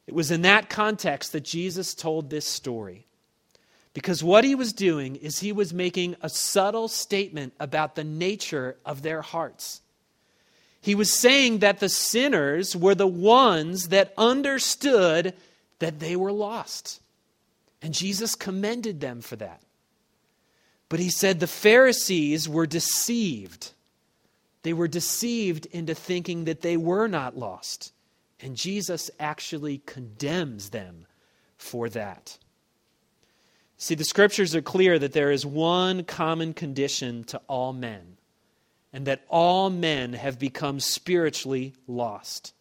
It 0.08 0.12
was 0.12 0.32
in 0.32 0.42
that 0.42 0.68
context 0.68 1.30
that 1.30 1.44
Jesus 1.44 1.94
told 1.94 2.30
this 2.30 2.44
story. 2.44 3.06
Because 3.94 4.24
what 4.24 4.42
he 4.42 4.56
was 4.56 4.72
doing 4.72 5.14
is 5.14 5.38
he 5.38 5.52
was 5.52 5.72
making 5.72 6.16
a 6.20 6.28
subtle 6.28 6.88
statement 6.88 7.52
about 7.60 7.94
the 7.94 8.02
nature 8.02 8.76
of 8.84 9.02
their 9.02 9.22
hearts. 9.22 9.82
He 10.80 10.96
was 10.96 11.12
saying 11.12 11.60
that 11.60 11.78
the 11.78 11.88
sinners 11.88 12.74
were 12.74 12.96
the 12.96 13.06
ones 13.06 13.90
that 13.90 14.12
understood 14.18 15.34
that 15.78 16.00
they 16.00 16.16
were 16.16 16.32
lost. 16.32 17.00
And 17.80 17.94
Jesus 17.94 18.34
commended 18.34 19.00
them 19.00 19.20
for 19.20 19.36
that. 19.36 19.62
But 20.88 20.98
he 20.98 21.08
said 21.08 21.38
the 21.38 21.46
Pharisees 21.46 22.48
were 22.48 22.66
deceived 22.66 23.70
they 24.62 24.72
were 24.72 24.88
deceived 24.88 25.66
into 25.66 25.94
thinking 25.94 26.44
that 26.44 26.60
they 26.60 26.76
were 26.76 27.08
not 27.08 27.36
lost. 27.36 27.92
And 28.40 28.56
Jesus 28.56 29.10
actually 29.18 29.78
condemns 29.78 30.70
them 30.70 31.06
for 31.56 31.88
that. 31.90 32.38
See, 33.76 33.94
the 33.94 34.04
scriptures 34.04 34.54
are 34.54 34.62
clear 34.62 34.98
that 34.98 35.12
there 35.12 35.30
is 35.30 35.46
one 35.46 36.04
common 36.04 36.52
condition 36.52 37.24
to 37.24 37.40
all 37.48 37.72
men, 37.72 38.18
and 38.92 39.06
that 39.06 39.24
all 39.28 39.70
men 39.70 40.12
have 40.12 40.38
become 40.38 40.80
spiritually 40.80 41.74
lost. 41.86 42.52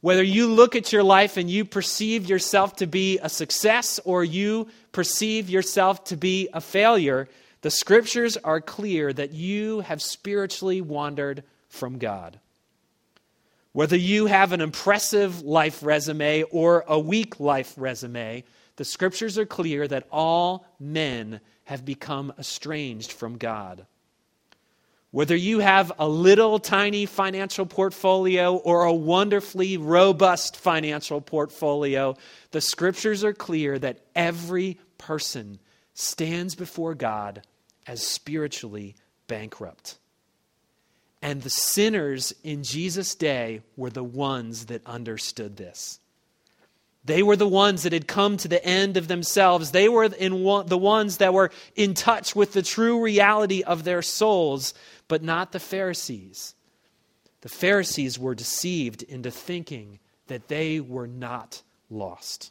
Whether 0.00 0.22
you 0.22 0.46
look 0.46 0.76
at 0.76 0.92
your 0.92 1.02
life 1.02 1.36
and 1.36 1.50
you 1.50 1.64
perceive 1.64 2.28
yourself 2.28 2.76
to 2.76 2.86
be 2.86 3.18
a 3.18 3.28
success 3.28 3.98
or 4.04 4.24
you 4.24 4.68
perceive 4.92 5.50
yourself 5.50 6.04
to 6.04 6.16
be 6.16 6.48
a 6.52 6.60
failure, 6.60 7.28
the 7.66 7.70
scriptures 7.70 8.36
are 8.36 8.60
clear 8.60 9.12
that 9.12 9.32
you 9.32 9.80
have 9.80 10.00
spiritually 10.00 10.80
wandered 10.80 11.42
from 11.68 11.98
God. 11.98 12.38
Whether 13.72 13.96
you 13.96 14.26
have 14.26 14.52
an 14.52 14.60
impressive 14.60 15.42
life 15.42 15.82
resume 15.82 16.44
or 16.44 16.84
a 16.86 16.96
weak 16.96 17.40
life 17.40 17.74
resume, 17.76 18.44
the 18.76 18.84
scriptures 18.84 19.36
are 19.36 19.46
clear 19.46 19.88
that 19.88 20.06
all 20.12 20.64
men 20.78 21.40
have 21.64 21.84
become 21.84 22.32
estranged 22.38 23.10
from 23.10 23.36
God. 23.36 23.84
Whether 25.10 25.34
you 25.34 25.58
have 25.58 25.90
a 25.98 26.08
little 26.08 26.60
tiny 26.60 27.04
financial 27.04 27.66
portfolio 27.66 28.54
or 28.54 28.84
a 28.84 28.94
wonderfully 28.94 29.76
robust 29.76 30.56
financial 30.56 31.20
portfolio, 31.20 32.16
the 32.52 32.60
scriptures 32.60 33.24
are 33.24 33.34
clear 33.34 33.76
that 33.76 34.02
every 34.14 34.78
person 34.98 35.58
stands 35.94 36.54
before 36.54 36.94
God 36.94 37.42
as 37.86 38.06
spiritually 38.06 38.94
bankrupt. 39.28 39.98
And 41.22 41.42
the 41.42 41.50
sinners 41.50 42.34
in 42.44 42.62
Jesus' 42.62 43.14
day 43.14 43.62
were 43.76 43.90
the 43.90 44.04
ones 44.04 44.66
that 44.66 44.86
understood 44.86 45.56
this. 45.56 45.98
They 47.04 47.22
were 47.22 47.36
the 47.36 47.48
ones 47.48 47.84
that 47.84 47.92
had 47.92 48.08
come 48.08 48.36
to 48.38 48.48
the 48.48 48.64
end 48.64 48.96
of 48.96 49.06
themselves. 49.06 49.70
They 49.70 49.88
were 49.88 50.04
in 50.04 50.42
one, 50.42 50.66
the 50.66 50.76
ones 50.76 51.18
that 51.18 51.32
were 51.32 51.52
in 51.76 51.94
touch 51.94 52.34
with 52.34 52.52
the 52.52 52.62
true 52.62 53.00
reality 53.00 53.62
of 53.62 53.84
their 53.84 54.02
souls, 54.02 54.74
but 55.06 55.22
not 55.22 55.52
the 55.52 55.60
Pharisees. 55.60 56.54
The 57.42 57.48
Pharisees 57.48 58.18
were 58.18 58.34
deceived 58.34 59.04
into 59.04 59.30
thinking 59.30 60.00
that 60.26 60.48
they 60.48 60.80
were 60.80 61.06
not 61.06 61.62
lost. 61.88 62.50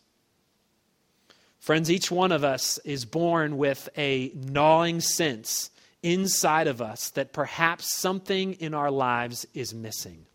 Friends, 1.65 1.89
each 1.89 2.11
one 2.11 2.31
of 2.31 2.43
us 2.43 2.77
is 2.85 3.05
born 3.05 3.57
with 3.57 3.89
a 3.97 4.31
gnawing 4.35 5.01
sense 5.01 5.71
inside 6.03 6.67
of 6.67 6.79
us 6.79 7.09
that 7.15 7.33
perhaps 7.33 7.91
something 7.91 8.53
in 8.53 8.75
our 8.75 8.91
lives 8.91 9.47
is 9.55 9.73
missing. 9.73 10.27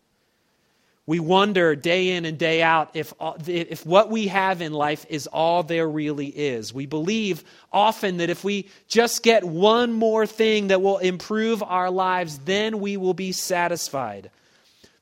We 1.05 1.21
wonder 1.21 1.73
day 1.77 2.09
in 2.09 2.25
and 2.25 2.37
day 2.37 2.61
out 2.61 2.97
if, 2.97 3.13
if 3.47 3.85
what 3.85 4.09
we 4.09 4.27
have 4.27 4.61
in 4.61 4.73
life 4.73 5.05
is 5.07 5.25
all 5.27 5.63
there 5.63 5.87
really 5.87 6.27
is. 6.27 6.73
We 6.73 6.85
believe 6.85 7.45
often 7.71 8.17
that 8.17 8.29
if 8.29 8.43
we 8.43 8.67
just 8.89 9.23
get 9.23 9.45
one 9.45 9.93
more 9.93 10.27
thing 10.27 10.67
that 10.67 10.81
will 10.81 10.97
improve 10.97 11.63
our 11.63 11.89
lives, 11.89 12.39
then 12.39 12.81
we 12.81 12.97
will 12.97 13.13
be 13.13 13.31
satisfied. 13.31 14.31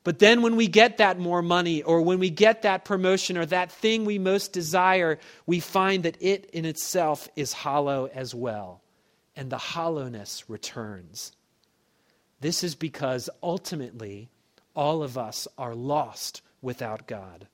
But 0.02 0.18
then 0.18 0.40
when 0.40 0.56
we 0.56 0.66
get 0.66 0.98
that 0.98 1.18
more 1.18 1.42
money 1.42 1.82
or 1.82 2.00
when 2.00 2.18
we 2.18 2.30
get 2.30 2.62
that 2.62 2.84
promotion 2.84 3.36
or 3.36 3.44
that 3.46 3.70
thing 3.70 4.04
we 4.04 4.18
most 4.18 4.52
desire, 4.52 5.18
we 5.44 5.60
find 5.60 6.04
that 6.04 6.16
it 6.20 6.48
in 6.52 6.64
itself 6.64 7.28
is 7.36 7.52
hollow 7.52 8.08
as 8.12 8.34
well. 8.34 8.80
And 9.36 9.50
the 9.50 9.58
hollowness 9.58 10.48
returns. 10.48 11.32
This 12.40 12.64
is 12.64 12.74
because 12.74 13.28
ultimately 13.42 14.30
all 14.74 15.02
of 15.02 15.18
us 15.18 15.46
are 15.58 15.74
lost 15.74 16.40
without 16.62 17.06
God. 17.06 17.46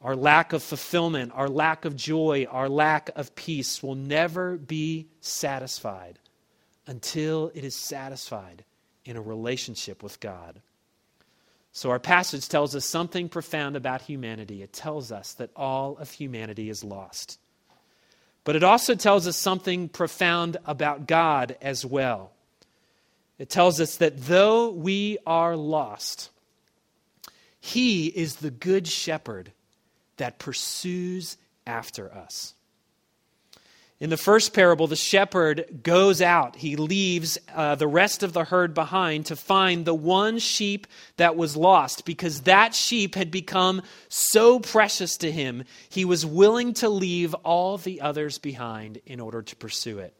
Our 0.00 0.16
lack 0.16 0.52
of 0.52 0.62
fulfillment, 0.62 1.32
our 1.34 1.48
lack 1.48 1.84
of 1.84 1.96
joy, 1.96 2.46
our 2.50 2.68
lack 2.68 3.10
of 3.16 3.34
peace 3.34 3.82
will 3.82 3.96
never 3.96 4.56
be 4.56 5.08
satisfied 5.20 6.18
until 6.86 7.50
it 7.54 7.64
is 7.64 7.74
satisfied 7.74 8.64
in 9.04 9.16
a 9.16 9.22
relationship 9.22 10.02
with 10.02 10.20
God. 10.20 10.62
So, 11.72 11.90
our 11.90 11.98
passage 11.98 12.48
tells 12.48 12.74
us 12.74 12.84
something 12.84 13.28
profound 13.28 13.76
about 13.76 14.02
humanity. 14.02 14.62
It 14.62 14.72
tells 14.72 15.12
us 15.12 15.34
that 15.34 15.50
all 15.54 15.96
of 15.98 16.10
humanity 16.10 16.70
is 16.70 16.82
lost. 16.82 17.38
But 18.44 18.56
it 18.56 18.64
also 18.64 18.94
tells 18.94 19.26
us 19.26 19.36
something 19.36 19.88
profound 19.88 20.56
about 20.64 21.06
God 21.06 21.56
as 21.60 21.84
well. 21.84 22.32
It 23.38 23.50
tells 23.50 23.80
us 23.80 23.96
that 23.96 24.22
though 24.22 24.70
we 24.70 25.18
are 25.26 25.56
lost, 25.56 26.30
He 27.60 28.06
is 28.06 28.36
the 28.36 28.50
good 28.50 28.88
shepherd 28.88 29.52
that 30.16 30.38
pursues 30.38 31.36
after 31.66 32.12
us. 32.12 32.54
In 34.00 34.10
the 34.10 34.16
first 34.16 34.54
parable, 34.54 34.86
the 34.86 34.94
shepherd 34.94 35.80
goes 35.82 36.22
out. 36.22 36.54
He 36.54 36.76
leaves 36.76 37.36
uh, 37.52 37.74
the 37.74 37.88
rest 37.88 38.22
of 38.22 38.32
the 38.32 38.44
herd 38.44 38.72
behind 38.72 39.26
to 39.26 39.34
find 39.34 39.84
the 39.84 39.94
one 39.94 40.38
sheep 40.38 40.86
that 41.16 41.34
was 41.34 41.56
lost 41.56 42.04
because 42.04 42.42
that 42.42 42.76
sheep 42.76 43.16
had 43.16 43.32
become 43.32 43.82
so 44.08 44.60
precious 44.60 45.16
to 45.16 45.32
him, 45.32 45.64
he 45.88 46.04
was 46.04 46.24
willing 46.24 46.74
to 46.74 46.88
leave 46.88 47.34
all 47.34 47.76
the 47.76 48.00
others 48.00 48.38
behind 48.38 49.00
in 49.04 49.18
order 49.18 49.42
to 49.42 49.56
pursue 49.56 49.98
it. 49.98 50.14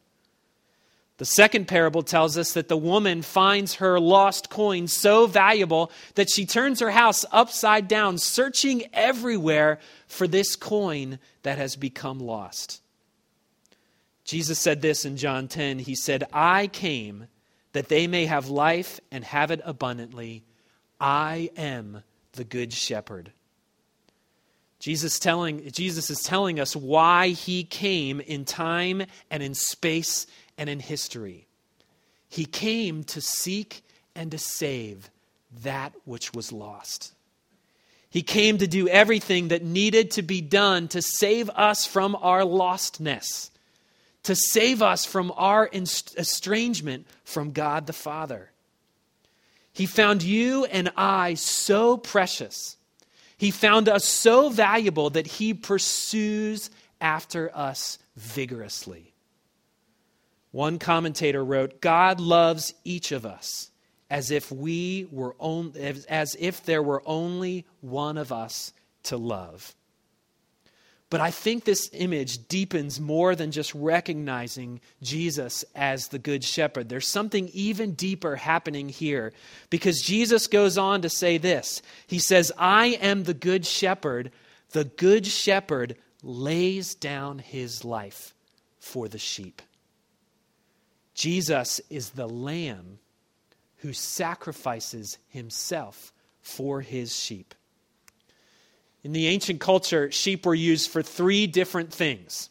The 1.18 1.24
second 1.24 1.66
parable 1.66 2.02
tells 2.02 2.36
us 2.36 2.54
that 2.54 2.68
the 2.68 2.76
woman 2.76 3.22
finds 3.22 3.74
her 3.74 4.00
lost 4.00 4.50
coin 4.50 4.88
so 4.88 5.28
valuable 5.28 5.92
that 6.16 6.30
she 6.30 6.46
turns 6.46 6.80
her 6.80 6.90
house 6.90 7.24
upside 7.30 7.86
down, 7.86 8.18
searching 8.18 8.84
everywhere 8.92 9.78
for 10.08 10.26
this 10.26 10.56
coin 10.56 11.20
that 11.42 11.58
has 11.58 11.76
become 11.76 12.18
lost. 12.18 12.80
Jesus 14.28 14.58
said 14.58 14.82
this 14.82 15.06
in 15.06 15.16
John 15.16 15.48
10. 15.48 15.78
He 15.78 15.94
said, 15.94 16.24
I 16.34 16.66
came 16.66 17.28
that 17.72 17.88
they 17.88 18.06
may 18.06 18.26
have 18.26 18.50
life 18.50 19.00
and 19.10 19.24
have 19.24 19.50
it 19.50 19.62
abundantly. 19.64 20.44
I 21.00 21.48
am 21.56 22.02
the 22.32 22.44
good 22.44 22.74
shepherd. 22.74 23.32
Jesus, 24.80 25.18
telling, 25.18 25.70
Jesus 25.70 26.10
is 26.10 26.20
telling 26.20 26.60
us 26.60 26.76
why 26.76 27.28
he 27.28 27.64
came 27.64 28.20
in 28.20 28.44
time 28.44 29.02
and 29.30 29.42
in 29.42 29.54
space 29.54 30.26
and 30.58 30.68
in 30.68 30.78
history. 30.78 31.46
He 32.28 32.44
came 32.44 33.04
to 33.04 33.22
seek 33.22 33.82
and 34.14 34.30
to 34.30 34.38
save 34.38 35.08
that 35.62 35.94
which 36.04 36.34
was 36.34 36.52
lost. 36.52 37.14
He 38.10 38.20
came 38.20 38.58
to 38.58 38.66
do 38.66 38.88
everything 38.88 39.48
that 39.48 39.64
needed 39.64 40.10
to 40.12 40.22
be 40.22 40.42
done 40.42 40.88
to 40.88 41.00
save 41.00 41.48
us 41.48 41.86
from 41.86 42.14
our 42.20 42.42
lostness, 42.42 43.48
to 44.28 44.36
save 44.36 44.82
us 44.82 45.06
from 45.06 45.32
our 45.38 45.70
estrangement 45.72 47.06
from 47.24 47.52
God 47.52 47.86
the 47.86 47.94
Father. 47.94 48.50
He 49.72 49.86
found 49.86 50.22
you 50.22 50.66
and 50.66 50.92
I 50.98 51.32
so 51.32 51.96
precious. 51.96 52.76
He 53.38 53.50
found 53.50 53.88
us 53.88 54.04
so 54.04 54.50
valuable 54.50 55.08
that 55.08 55.26
he 55.26 55.54
pursues 55.54 56.68
after 57.00 57.50
us 57.56 57.98
vigorously. 58.16 59.14
One 60.50 60.78
commentator 60.78 61.42
wrote, 61.42 61.80
God 61.80 62.20
loves 62.20 62.74
each 62.84 63.12
of 63.12 63.24
us 63.24 63.70
as 64.10 64.30
if 64.30 64.52
we 64.52 65.08
were 65.10 65.34
as 66.06 66.36
if 66.38 66.62
there 66.66 66.82
were 66.82 67.02
only 67.06 67.64
one 67.80 68.18
of 68.18 68.30
us 68.30 68.74
to 69.04 69.16
love. 69.16 69.74
But 71.10 71.22
I 71.22 71.30
think 71.30 71.64
this 71.64 71.88
image 71.94 72.48
deepens 72.48 73.00
more 73.00 73.34
than 73.34 73.50
just 73.50 73.74
recognizing 73.74 74.80
Jesus 75.02 75.64
as 75.74 76.08
the 76.08 76.18
Good 76.18 76.44
Shepherd. 76.44 76.88
There's 76.88 77.08
something 77.08 77.48
even 77.54 77.92
deeper 77.92 78.36
happening 78.36 78.90
here 78.90 79.32
because 79.70 80.02
Jesus 80.02 80.46
goes 80.46 80.76
on 80.76 81.02
to 81.02 81.08
say 81.08 81.38
this 81.38 81.80
He 82.06 82.18
says, 82.18 82.52
I 82.58 82.98
am 83.00 83.24
the 83.24 83.34
Good 83.34 83.64
Shepherd. 83.64 84.32
The 84.72 84.84
Good 84.84 85.26
Shepherd 85.26 85.96
lays 86.22 86.94
down 86.94 87.38
his 87.38 87.86
life 87.86 88.34
for 88.78 89.08
the 89.08 89.18
sheep. 89.18 89.62
Jesus 91.14 91.80
is 91.88 92.10
the 92.10 92.28
lamb 92.28 92.98
who 93.78 93.92
sacrifices 93.92 95.18
himself 95.28 96.12
for 96.42 96.82
his 96.82 97.16
sheep. 97.16 97.54
In 99.04 99.12
the 99.12 99.28
ancient 99.28 99.60
culture, 99.60 100.10
sheep 100.10 100.44
were 100.44 100.54
used 100.54 100.90
for 100.90 101.02
three 101.02 101.46
different 101.46 101.92
things. 101.92 102.50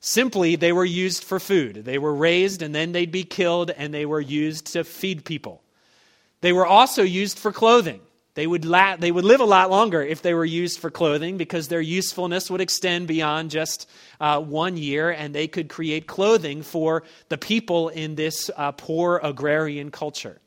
Simply, 0.00 0.56
they 0.56 0.72
were 0.72 0.84
used 0.84 1.24
for 1.24 1.40
food. 1.40 1.84
They 1.84 1.98
were 1.98 2.14
raised 2.14 2.62
and 2.62 2.74
then 2.74 2.92
they'd 2.92 3.10
be 3.10 3.24
killed 3.24 3.70
and 3.70 3.92
they 3.92 4.06
were 4.06 4.20
used 4.20 4.72
to 4.72 4.84
feed 4.84 5.24
people. 5.24 5.62
They 6.40 6.52
were 6.52 6.66
also 6.66 7.02
used 7.02 7.38
for 7.38 7.52
clothing. 7.52 8.00
They 8.34 8.46
would, 8.46 8.64
la- 8.66 8.96
they 8.96 9.10
would 9.10 9.24
live 9.24 9.40
a 9.40 9.44
lot 9.44 9.70
longer 9.70 10.02
if 10.02 10.20
they 10.20 10.34
were 10.34 10.44
used 10.44 10.78
for 10.78 10.90
clothing 10.90 11.38
because 11.38 11.68
their 11.68 11.80
usefulness 11.80 12.50
would 12.50 12.60
extend 12.60 13.08
beyond 13.08 13.50
just 13.50 13.88
uh, 14.20 14.40
one 14.40 14.76
year 14.76 15.10
and 15.10 15.34
they 15.34 15.48
could 15.48 15.68
create 15.68 16.06
clothing 16.06 16.62
for 16.62 17.02
the 17.30 17.38
people 17.38 17.88
in 17.88 18.14
this 18.14 18.50
uh, 18.56 18.72
poor 18.72 19.18
agrarian 19.22 19.90
culture. 19.90 20.38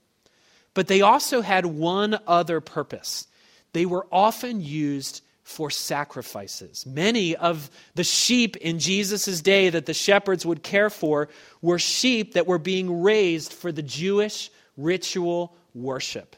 But 0.75 0.87
they 0.87 1.01
also 1.01 1.41
had 1.41 1.65
one 1.65 2.19
other 2.27 2.61
purpose. 2.61 3.27
They 3.73 3.85
were 3.85 4.07
often 4.11 4.61
used 4.61 5.21
for 5.43 5.71
sacrifices. 5.71 6.85
Many 6.85 7.35
of 7.35 7.71
the 7.95 8.03
sheep 8.03 8.55
in 8.57 8.77
Jesus' 8.77 9.41
day 9.41 9.69
that 9.69 9.87
the 9.87 9.93
shepherds 9.93 10.45
would 10.45 10.61
care 10.61 10.91
for 10.91 11.29
were 11.61 11.79
sheep 11.79 12.33
that 12.33 12.45
were 12.45 12.59
being 12.59 13.01
raised 13.01 13.53
for 13.53 13.71
the 13.71 13.81
Jewish 13.81 14.51
ritual 14.77 15.55
worship. 15.73 16.35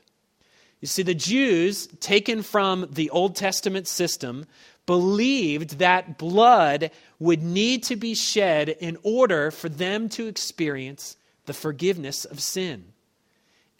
You 0.79 0.88
see, 0.88 1.03
the 1.03 1.13
Jews, 1.13 1.88
taken 1.99 2.41
from 2.41 2.88
the 2.91 3.10
Old 3.12 3.36
Testament 3.36 3.88
system, 3.88 4.45
believed 4.86 5.77
that 5.79 6.17
blood 6.17 6.89
would 7.19 7.43
need 7.43 7.84
to 7.84 7.95
be 7.95 8.15
shed 8.15 8.69
in 8.69 8.97
order 9.03 9.51
for 9.51 9.69
them 9.69 10.10
to 10.10 10.27
experience 10.27 11.17
the 11.45 11.53
forgiveness 11.53 12.25
of 12.25 12.39
sin. 12.39 12.93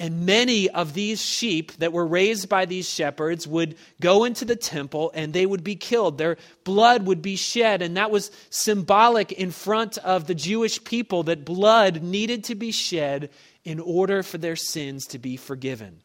And 0.01 0.25
many 0.25 0.67
of 0.67 0.95
these 0.95 1.23
sheep 1.23 1.73
that 1.73 1.93
were 1.93 2.07
raised 2.07 2.49
by 2.49 2.65
these 2.65 2.89
shepherds 2.89 3.47
would 3.47 3.75
go 4.01 4.23
into 4.23 4.45
the 4.45 4.55
temple 4.55 5.11
and 5.13 5.31
they 5.31 5.45
would 5.45 5.63
be 5.63 5.75
killed. 5.75 6.17
Their 6.17 6.37
blood 6.63 7.05
would 7.05 7.21
be 7.21 7.35
shed. 7.35 7.83
And 7.83 7.95
that 7.97 8.09
was 8.09 8.31
symbolic 8.49 9.31
in 9.31 9.51
front 9.51 9.99
of 9.99 10.25
the 10.25 10.33
Jewish 10.33 10.83
people 10.83 11.21
that 11.23 11.45
blood 11.45 12.01
needed 12.01 12.45
to 12.45 12.55
be 12.55 12.71
shed 12.71 13.29
in 13.63 13.79
order 13.79 14.23
for 14.23 14.39
their 14.39 14.55
sins 14.55 15.05
to 15.05 15.19
be 15.19 15.37
forgiven. 15.37 16.01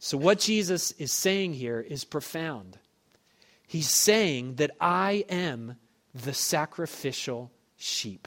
So, 0.00 0.18
what 0.18 0.40
Jesus 0.40 0.90
is 0.90 1.12
saying 1.12 1.52
here 1.52 1.80
is 1.80 2.02
profound. 2.02 2.80
He's 3.68 3.88
saying 3.88 4.56
that 4.56 4.72
I 4.80 5.24
am 5.28 5.76
the 6.12 6.34
sacrificial 6.34 7.52
sheep. 7.76 8.26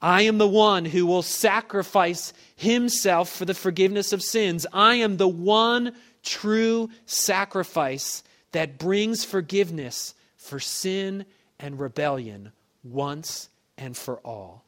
I 0.00 0.22
am 0.22 0.38
the 0.38 0.48
one 0.48 0.84
who 0.84 1.06
will 1.06 1.22
sacrifice 1.22 2.32
himself 2.56 3.30
for 3.30 3.44
the 3.44 3.54
forgiveness 3.54 4.12
of 4.12 4.22
sins. 4.22 4.66
I 4.72 4.96
am 4.96 5.16
the 5.16 5.28
one 5.28 5.92
true 6.22 6.90
sacrifice 7.06 8.22
that 8.52 8.78
brings 8.78 9.24
forgiveness 9.24 10.14
for 10.36 10.60
sin 10.60 11.24
and 11.58 11.78
rebellion 11.78 12.52
once 12.82 13.48
and 13.78 13.96
for 13.96 14.18
all. 14.18 14.64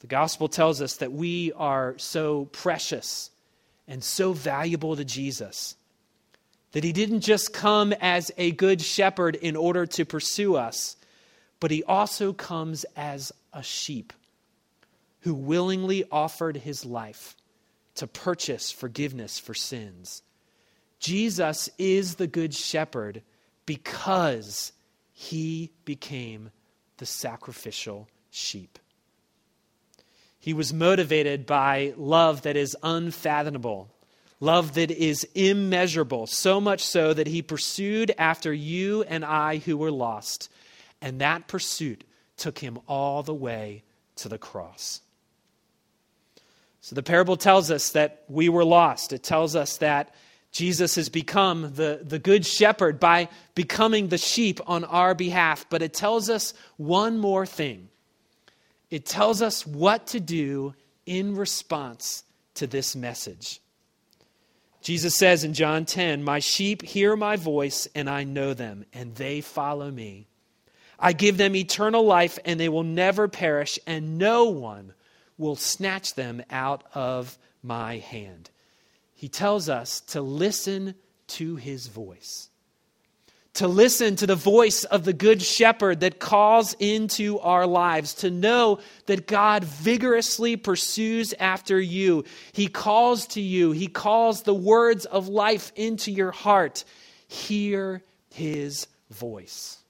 The 0.00 0.06
gospel 0.06 0.48
tells 0.48 0.80
us 0.80 0.96
that 0.96 1.12
we 1.12 1.52
are 1.52 1.94
so 1.98 2.46
precious 2.46 3.30
and 3.86 4.02
so 4.02 4.32
valuable 4.32 4.96
to 4.96 5.04
Jesus 5.04 5.76
that 6.72 6.84
he 6.84 6.92
didn't 6.92 7.20
just 7.20 7.52
come 7.52 7.92
as 8.00 8.30
a 8.38 8.50
good 8.52 8.80
shepherd 8.80 9.36
in 9.36 9.56
order 9.56 9.86
to 9.86 10.04
pursue 10.04 10.56
us, 10.56 10.96
but 11.60 11.70
he 11.70 11.84
also 11.84 12.32
comes 12.32 12.84
as 12.96 13.30
a 13.52 13.62
sheep 13.62 14.12
who 15.20 15.34
willingly 15.34 16.04
offered 16.10 16.56
his 16.56 16.84
life 16.84 17.36
to 17.94 18.06
purchase 18.06 18.70
forgiveness 18.70 19.38
for 19.38 19.54
sins. 19.54 20.22
Jesus 20.98 21.68
is 21.78 22.14
the 22.16 22.26
good 22.26 22.54
shepherd 22.54 23.22
because 23.66 24.72
he 25.12 25.70
became 25.84 26.50
the 26.98 27.06
sacrificial 27.06 28.08
sheep. 28.30 28.78
He 30.38 30.54
was 30.54 30.72
motivated 30.72 31.46
by 31.46 31.94
love 31.96 32.42
that 32.42 32.56
is 32.56 32.76
unfathomable, 32.82 33.90
love 34.40 34.74
that 34.74 34.90
is 34.90 35.26
immeasurable, 35.34 36.26
so 36.26 36.60
much 36.60 36.84
so 36.84 37.14
that 37.14 37.28
he 37.28 37.42
pursued 37.42 38.12
after 38.18 38.52
you 38.52 39.04
and 39.04 39.24
I 39.24 39.58
who 39.58 39.76
were 39.76 39.92
lost. 39.92 40.48
And 41.00 41.20
that 41.20 41.46
pursuit 41.46 42.02
took 42.36 42.58
him 42.58 42.78
all 42.88 43.22
the 43.22 43.34
way 43.34 43.82
to 44.16 44.28
the 44.28 44.38
cross. 44.38 45.00
So 46.80 46.94
the 46.94 47.02
parable 47.02 47.36
tells 47.36 47.70
us 47.70 47.90
that 47.90 48.24
we 48.28 48.48
were 48.48 48.64
lost. 48.64 49.12
It 49.12 49.22
tells 49.22 49.54
us 49.54 49.76
that 49.78 50.14
Jesus 50.50 50.96
has 50.96 51.08
become 51.08 51.72
the, 51.74 52.00
the 52.02 52.18
good 52.18 52.44
shepherd 52.44 53.00
by 53.00 53.28
becoming 53.54 54.08
the 54.08 54.18
sheep 54.18 54.60
on 54.66 54.84
our 54.84 55.14
behalf. 55.14 55.64
But 55.70 55.82
it 55.82 55.94
tells 55.94 56.28
us 56.28 56.54
one 56.76 57.18
more 57.18 57.46
thing 57.46 57.88
it 58.90 59.06
tells 59.06 59.40
us 59.40 59.66
what 59.66 60.08
to 60.08 60.20
do 60.20 60.74
in 61.06 61.34
response 61.34 62.24
to 62.56 62.66
this 62.66 62.94
message. 62.94 63.58
Jesus 64.82 65.16
says 65.16 65.44
in 65.44 65.54
John 65.54 65.86
10, 65.86 66.22
My 66.22 66.40
sheep 66.40 66.82
hear 66.82 67.16
my 67.16 67.36
voice, 67.36 67.88
and 67.94 68.10
I 68.10 68.24
know 68.24 68.52
them, 68.52 68.84
and 68.92 69.14
they 69.14 69.40
follow 69.40 69.90
me. 69.90 70.26
I 70.98 71.12
give 71.12 71.36
them 71.36 71.56
eternal 71.56 72.04
life, 72.04 72.38
and 72.44 72.58
they 72.58 72.68
will 72.68 72.84
never 72.84 73.28
perish, 73.28 73.78
and 73.86 74.18
no 74.18 74.44
one 74.44 74.94
will 75.38 75.56
snatch 75.56 76.14
them 76.14 76.42
out 76.50 76.84
of 76.94 77.38
my 77.62 77.98
hand. 77.98 78.50
He 79.14 79.28
tells 79.28 79.68
us 79.68 80.00
to 80.00 80.22
listen 80.22 80.94
to 81.28 81.56
his 81.56 81.86
voice 81.86 82.50
to 83.54 83.68
listen 83.68 84.16
to 84.16 84.26
the 84.26 84.34
voice 84.34 84.84
of 84.84 85.04
the 85.04 85.12
Good 85.12 85.42
Shepherd 85.42 86.00
that 86.00 86.18
calls 86.18 86.74
into 86.78 87.38
our 87.40 87.66
lives, 87.66 88.14
to 88.14 88.30
know 88.30 88.78
that 89.06 89.26
God 89.26 89.64
vigorously 89.64 90.56
pursues 90.56 91.34
after 91.38 91.78
you. 91.78 92.24
He 92.52 92.66
calls 92.68 93.26
to 93.28 93.40
you, 93.40 93.72
He 93.72 93.88
calls 93.88 94.42
the 94.42 94.54
words 94.54 95.04
of 95.04 95.28
life 95.28 95.72
into 95.76 96.10
your 96.10 96.32
heart. 96.32 96.84
Hear 97.28 98.02
His 98.30 98.86
voice. 99.10 99.81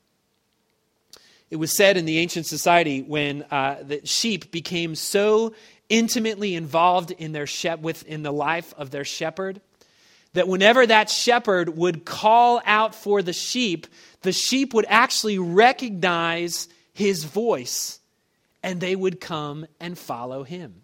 It 1.52 1.58
was 1.58 1.76
said 1.76 1.98
in 1.98 2.06
the 2.06 2.16
ancient 2.16 2.46
society 2.46 3.02
when 3.02 3.42
uh, 3.50 3.82
the 3.82 4.06
sheep 4.06 4.50
became 4.50 4.94
so 4.94 5.52
intimately 5.90 6.54
involved 6.54 7.10
in, 7.10 7.32
their 7.32 7.46
shep- 7.46 7.80
with, 7.80 8.06
in 8.06 8.22
the 8.22 8.32
life 8.32 8.72
of 8.78 8.90
their 8.90 9.04
shepherd 9.04 9.60
that 10.32 10.48
whenever 10.48 10.86
that 10.86 11.10
shepherd 11.10 11.76
would 11.76 12.06
call 12.06 12.62
out 12.64 12.94
for 12.94 13.20
the 13.20 13.34
sheep, 13.34 13.86
the 14.22 14.32
sheep 14.32 14.72
would 14.72 14.86
actually 14.88 15.38
recognize 15.38 16.68
his 16.94 17.24
voice 17.24 18.00
and 18.62 18.80
they 18.80 18.96
would 18.96 19.20
come 19.20 19.66
and 19.78 19.98
follow 19.98 20.44
him. 20.44 20.81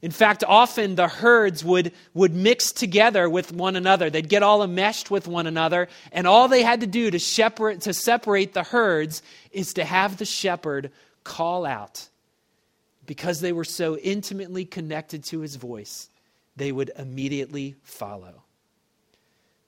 In 0.00 0.12
fact, 0.12 0.44
often 0.46 0.94
the 0.94 1.08
herds 1.08 1.64
would, 1.64 1.92
would 2.14 2.32
mix 2.32 2.70
together 2.70 3.28
with 3.28 3.52
one 3.52 3.74
another. 3.74 4.10
They'd 4.10 4.28
get 4.28 4.44
all 4.44 4.62
enmeshed 4.62 5.10
with 5.10 5.26
one 5.26 5.48
another, 5.48 5.88
and 6.12 6.26
all 6.26 6.46
they 6.46 6.62
had 6.62 6.82
to 6.82 6.86
do 6.86 7.10
to, 7.10 7.18
shepherd, 7.18 7.80
to 7.82 7.92
separate 7.92 8.54
the 8.54 8.62
herds 8.62 9.22
is 9.50 9.74
to 9.74 9.84
have 9.84 10.16
the 10.16 10.24
shepherd 10.24 10.92
call 11.24 11.66
out. 11.66 12.08
Because 13.06 13.40
they 13.40 13.52
were 13.52 13.64
so 13.64 13.96
intimately 13.96 14.64
connected 14.64 15.24
to 15.24 15.40
his 15.40 15.56
voice, 15.56 16.10
they 16.56 16.70
would 16.70 16.92
immediately 16.96 17.74
follow. 17.82 18.42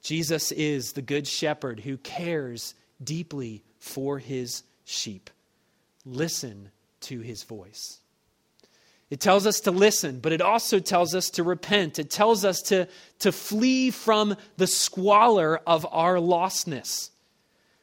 Jesus 0.02 0.52
is 0.52 0.92
the 0.92 1.02
good 1.02 1.26
shepherd 1.26 1.80
who 1.80 1.96
cares 1.96 2.74
deeply 3.02 3.64
for 3.78 4.18
his 4.18 4.62
sheep. 4.84 5.30
Listen 6.04 6.70
to 7.00 7.20
his 7.20 7.42
voice. 7.44 7.99
It 9.10 9.18
tells 9.18 9.44
us 9.44 9.60
to 9.60 9.72
listen, 9.72 10.20
but 10.20 10.32
it 10.32 10.40
also 10.40 10.78
tells 10.78 11.16
us 11.16 11.30
to 11.30 11.42
repent. 11.42 11.98
It 11.98 12.10
tells 12.10 12.44
us 12.44 12.62
to, 12.62 12.86
to 13.18 13.32
flee 13.32 13.90
from 13.90 14.36
the 14.56 14.68
squalor 14.68 15.60
of 15.66 15.84
our 15.90 16.16
lostness. 16.16 17.10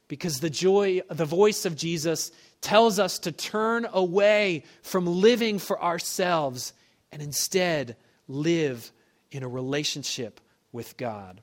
Because 0.07 0.39
the 0.39 0.49
joy, 0.49 1.01
the 1.09 1.25
voice 1.25 1.65
of 1.65 1.75
Jesus 1.75 2.31
tells 2.61 2.97
us 2.97 3.19
to 3.19 3.33
turn 3.33 3.85
away 3.91 4.63
from 4.81 5.05
living 5.05 5.59
for 5.59 5.81
ourselves 5.83 6.71
and 7.11 7.21
instead 7.21 7.97
live 8.29 8.89
in 9.29 9.43
a 9.43 9.49
relationship 9.49 10.39
with 10.71 10.95
God. 10.95 11.41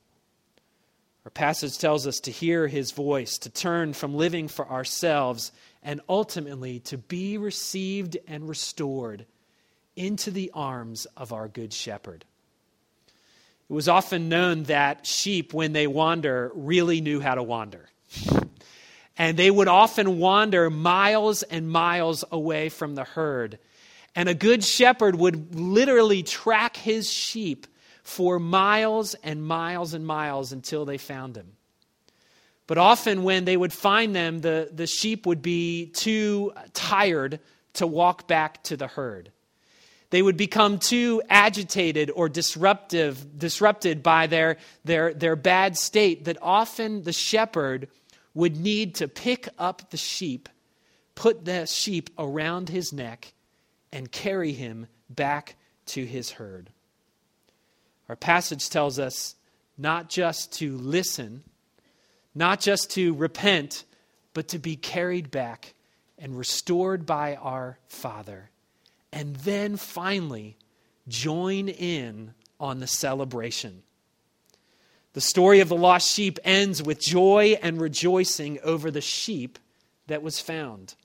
Our 1.27 1.31
passage 1.31 1.77
tells 1.77 2.07
us 2.07 2.21
to 2.21 2.31
hear 2.31 2.69
his 2.69 2.93
voice, 2.93 3.37
to 3.39 3.51
turn 3.51 3.93
from 3.93 4.15
living 4.15 4.49
for 4.49 4.67
ourselves, 4.67 5.53
and 5.83 6.01
ultimately 6.09 6.81
to 6.81 6.97
be 6.97 7.37
received 7.37 8.17
and 8.27 8.49
restored 8.49 9.27
into 9.97 10.31
the 10.31 10.51
arms 10.55 11.07
of 11.17 11.33
our 11.33 11.49
Good 11.49 11.73
Shepherd. 11.73 12.25
It 13.69 13.73
was 13.73 13.89
often 13.89 14.29
known 14.29 14.65
that 14.65 15.07
sheep, 15.07 15.55
when 15.55 15.73
they 15.73 15.87
wander, 15.87 16.53
really 16.55 17.01
knew 17.01 17.21
how 17.21 17.35
to 17.35 17.43
wander. 17.43 17.89
And 19.17 19.37
they 19.37 19.51
would 19.51 19.69
often 19.69 20.19
wander 20.19 20.69
miles 20.71 21.43
and 21.45 21.69
miles 21.69 22.25
away 22.31 22.69
from 22.69 22.95
the 22.95 23.05
herd. 23.05 23.59
And 24.15 24.29
a 24.29 24.35
good 24.35 24.65
shepherd 24.65 25.15
would 25.17 25.55
literally 25.55 26.23
track 26.23 26.77
his 26.77 27.11
sheep 27.11 27.67
for 28.03 28.39
miles 28.39 29.15
and 29.15 29.45
miles 29.45 29.95
and 29.95 30.07
miles 30.07 30.53
until 30.53 30.85
they 30.85 30.99
found 30.99 31.37
him. 31.37 31.53
But 32.67 32.79
often, 32.79 33.23
when 33.25 33.45
they 33.45 33.57
would 33.57 33.73
find 33.73 34.15
them, 34.15 34.41
the, 34.41 34.71
the 34.73 34.87
sheep 34.87 35.27
would 35.27 35.43
be 35.43 35.87
too 35.87 36.53
tired 36.73 37.41
to 37.75 37.87
walk 37.87 38.27
back 38.27 38.63
to 38.65 38.77
the 38.77 38.87
herd. 38.87 39.31
They 40.15 40.23
would 40.23 40.37
become 40.37 40.79
too 40.79 41.23
agitated 41.29 42.09
or 42.15 42.29
disruptive, 42.29 43.37
disrupted 43.37 44.01
by 44.05 44.29
their, 44.29 44.59
their, 44.85 45.13
their 45.13 45.35
bad 45.35 45.77
state 45.77 46.27
that 46.27 46.39
often 46.41 47.03
the 47.03 47.13
shepherd 47.13 47.89
would 48.33 48.57
need 48.57 48.95
to 48.95 49.09
pick 49.09 49.49
up 49.59 49.91
the 49.91 49.97
sheep, 49.97 50.49
put 51.17 51.45
the 51.45 51.67
sheep 51.67 52.11
around 52.17 52.69
his 52.69 52.93
neck, 52.93 53.33
and 53.93 54.13
carry 54.13 54.53
him 54.53 54.87
back 55.11 55.57
to 55.87 56.07
his 56.07 56.31
herd. 56.31 56.71
Our 58.09 58.15
passage 58.15 58.71
tells 58.71 59.01
us 59.01 59.35
not 59.77 60.11
just 60.11 60.53
to 60.59 60.77
listen, 60.77 61.43
not 62.37 62.61
just 62.61 62.93
to 62.93 63.15
repent, 63.15 63.83
but 64.33 64.47
to 64.51 64.61
be 64.61 64.77
carried 64.77 65.33
back 65.33 65.75
and 66.17 66.39
restored 66.39 67.05
by 67.05 67.35
our 67.35 67.81
Father 67.89 68.53
and 69.15 69.37
then 69.37 69.77
finally 69.77 70.57
join 71.07 71.69
in 71.69 72.35
on 72.59 72.81
the 72.81 72.87
celebration. 72.87 73.85
The 75.13 75.21
story 75.21 75.61
of 75.61 75.69
the 75.69 75.77
lost 75.77 76.11
sheep 76.11 76.41
ends 76.43 76.83
with 76.83 77.01
joy 77.01 77.57
and 77.63 77.81
rejoicing 77.81 78.59
over 78.65 78.91
the 78.91 79.01
sheep 79.01 79.61
that 80.09 80.25
was 80.25 80.41
found. 80.41 80.97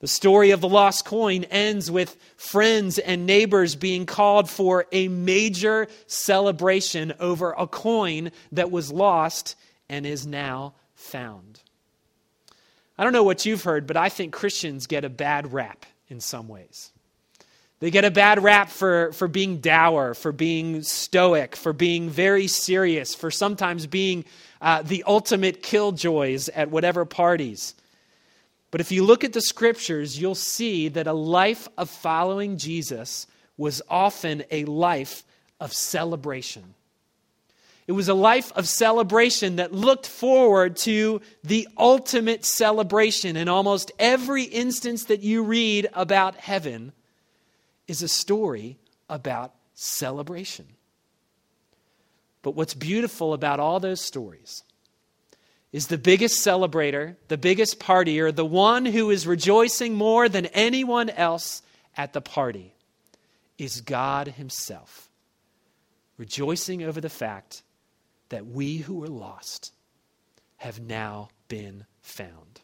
The 0.00 0.06
story 0.06 0.50
of 0.50 0.60
the 0.60 0.68
lost 0.68 1.06
coin 1.06 1.44
ends 1.44 1.90
with 1.90 2.14
friends 2.36 2.98
and 2.98 3.24
neighbors 3.24 3.74
being 3.74 4.04
called 4.04 4.50
for 4.50 4.84
a 4.92 5.08
major 5.08 5.88
celebration 6.06 7.14
over 7.18 7.52
a 7.52 7.66
coin 7.66 8.32
that 8.52 8.70
was 8.70 8.92
lost 8.92 9.56
and 9.88 10.04
is 10.04 10.26
now 10.26 10.74
found. 10.94 11.60
I 12.98 13.04
don't 13.04 13.14
know 13.14 13.24
what 13.24 13.46
you've 13.46 13.64
heard, 13.64 13.86
but 13.86 13.96
I 13.96 14.10
think 14.10 14.34
Christians 14.34 14.86
get 14.86 15.06
a 15.06 15.08
bad 15.08 15.54
rap 15.54 15.86
in 16.10 16.20
some 16.20 16.48
ways. 16.48 16.90
They 17.80 17.90
get 17.90 18.04
a 18.04 18.10
bad 18.10 18.42
rap 18.42 18.70
for, 18.70 19.12
for 19.12 19.28
being 19.28 19.58
dour, 19.58 20.14
for 20.14 20.32
being 20.32 20.82
stoic, 20.82 21.56
for 21.56 21.72
being 21.72 22.08
very 22.08 22.46
serious, 22.46 23.14
for 23.14 23.30
sometimes 23.30 23.86
being 23.86 24.24
uh, 24.60 24.82
the 24.82 25.04
ultimate 25.06 25.62
killjoys 25.62 26.48
at 26.48 26.70
whatever 26.70 27.04
parties. 27.04 27.74
But 28.70 28.80
if 28.80 28.90
you 28.90 29.04
look 29.04 29.22
at 29.22 29.32
the 29.32 29.40
scriptures, 29.40 30.18
you'll 30.20 30.34
see 30.34 30.88
that 30.88 31.06
a 31.06 31.12
life 31.12 31.68
of 31.76 31.90
following 31.90 32.56
Jesus 32.56 33.26
was 33.56 33.82
often 33.88 34.44
a 34.50 34.64
life 34.64 35.22
of 35.60 35.72
celebration. 35.72 36.74
It 37.86 37.92
was 37.92 38.08
a 38.08 38.14
life 38.14 38.50
of 38.56 38.66
celebration 38.66 39.56
that 39.56 39.74
looked 39.74 40.06
forward 40.06 40.76
to 40.78 41.20
the 41.42 41.68
ultimate 41.76 42.44
celebration. 42.44 43.36
In 43.36 43.48
almost 43.48 43.92
every 43.98 44.44
instance 44.44 45.04
that 45.04 45.20
you 45.20 45.42
read 45.42 45.88
about 45.92 46.36
heaven, 46.36 46.92
is 47.86 48.02
a 48.02 48.08
story 48.08 48.78
about 49.08 49.54
celebration. 49.74 50.66
But 52.42 52.54
what's 52.54 52.74
beautiful 52.74 53.32
about 53.32 53.60
all 53.60 53.80
those 53.80 54.00
stories 54.00 54.62
is 55.72 55.88
the 55.88 55.98
biggest 55.98 56.46
celebrator, 56.46 57.16
the 57.28 57.36
biggest 57.36 57.80
partier, 57.80 58.34
the 58.34 58.44
one 58.44 58.86
who 58.86 59.10
is 59.10 59.26
rejoicing 59.26 59.94
more 59.94 60.28
than 60.28 60.46
anyone 60.46 61.10
else 61.10 61.62
at 61.96 62.12
the 62.12 62.20
party 62.20 62.74
is 63.58 63.80
God 63.80 64.28
Himself, 64.28 65.08
rejoicing 66.16 66.82
over 66.82 67.00
the 67.00 67.08
fact 67.08 67.62
that 68.28 68.46
we 68.46 68.78
who 68.78 68.98
were 69.00 69.08
lost 69.08 69.72
have 70.58 70.80
now 70.80 71.28
been 71.48 71.86
found. 72.02 72.60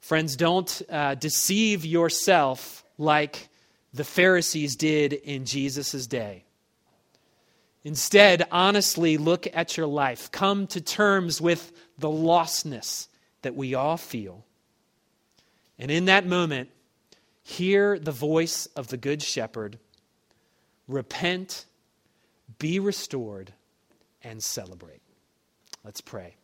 Friends, 0.00 0.36
don't 0.36 0.82
uh, 0.88 1.16
deceive 1.16 1.84
yourself 1.84 2.84
like 2.98 3.48
the 3.92 4.04
Pharisees 4.04 4.76
did 4.76 5.12
in 5.12 5.44
Jesus' 5.44 6.06
day. 6.06 6.44
Instead, 7.84 8.46
honestly 8.50 9.16
look 9.16 9.46
at 9.54 9.76
your 9.76 9.86
life. 9.86 10.30
Come 10.32 10.66
to 10.68 10.80
terms 10.80 11.40
with 11.40 11.72
the 11.98 12.08
lostness 12.08 13.08
that 13.42 13.54
we 13.54 13.74
all 13.74 13.96
feel. 13.96 14.44
And 15.78 15.90
in 15.90 16.06
that 16.06 16.26
moment, 16.26 16.70
hear 17.42 17.98
the 17.98 18.12
voice 18.12 18.66
of 18.74 18.88
the 18.88 18.96
Good 18.96 19.22
Shepherd. 19.22 19.78
Repent, 20.88 21.64
be 22.58 22.80
restored, 22.80 23.52
and 24.22 24.42
celebrate. 24.42 25.02
Let's 25.84 26.00
pray. 26.00 26.34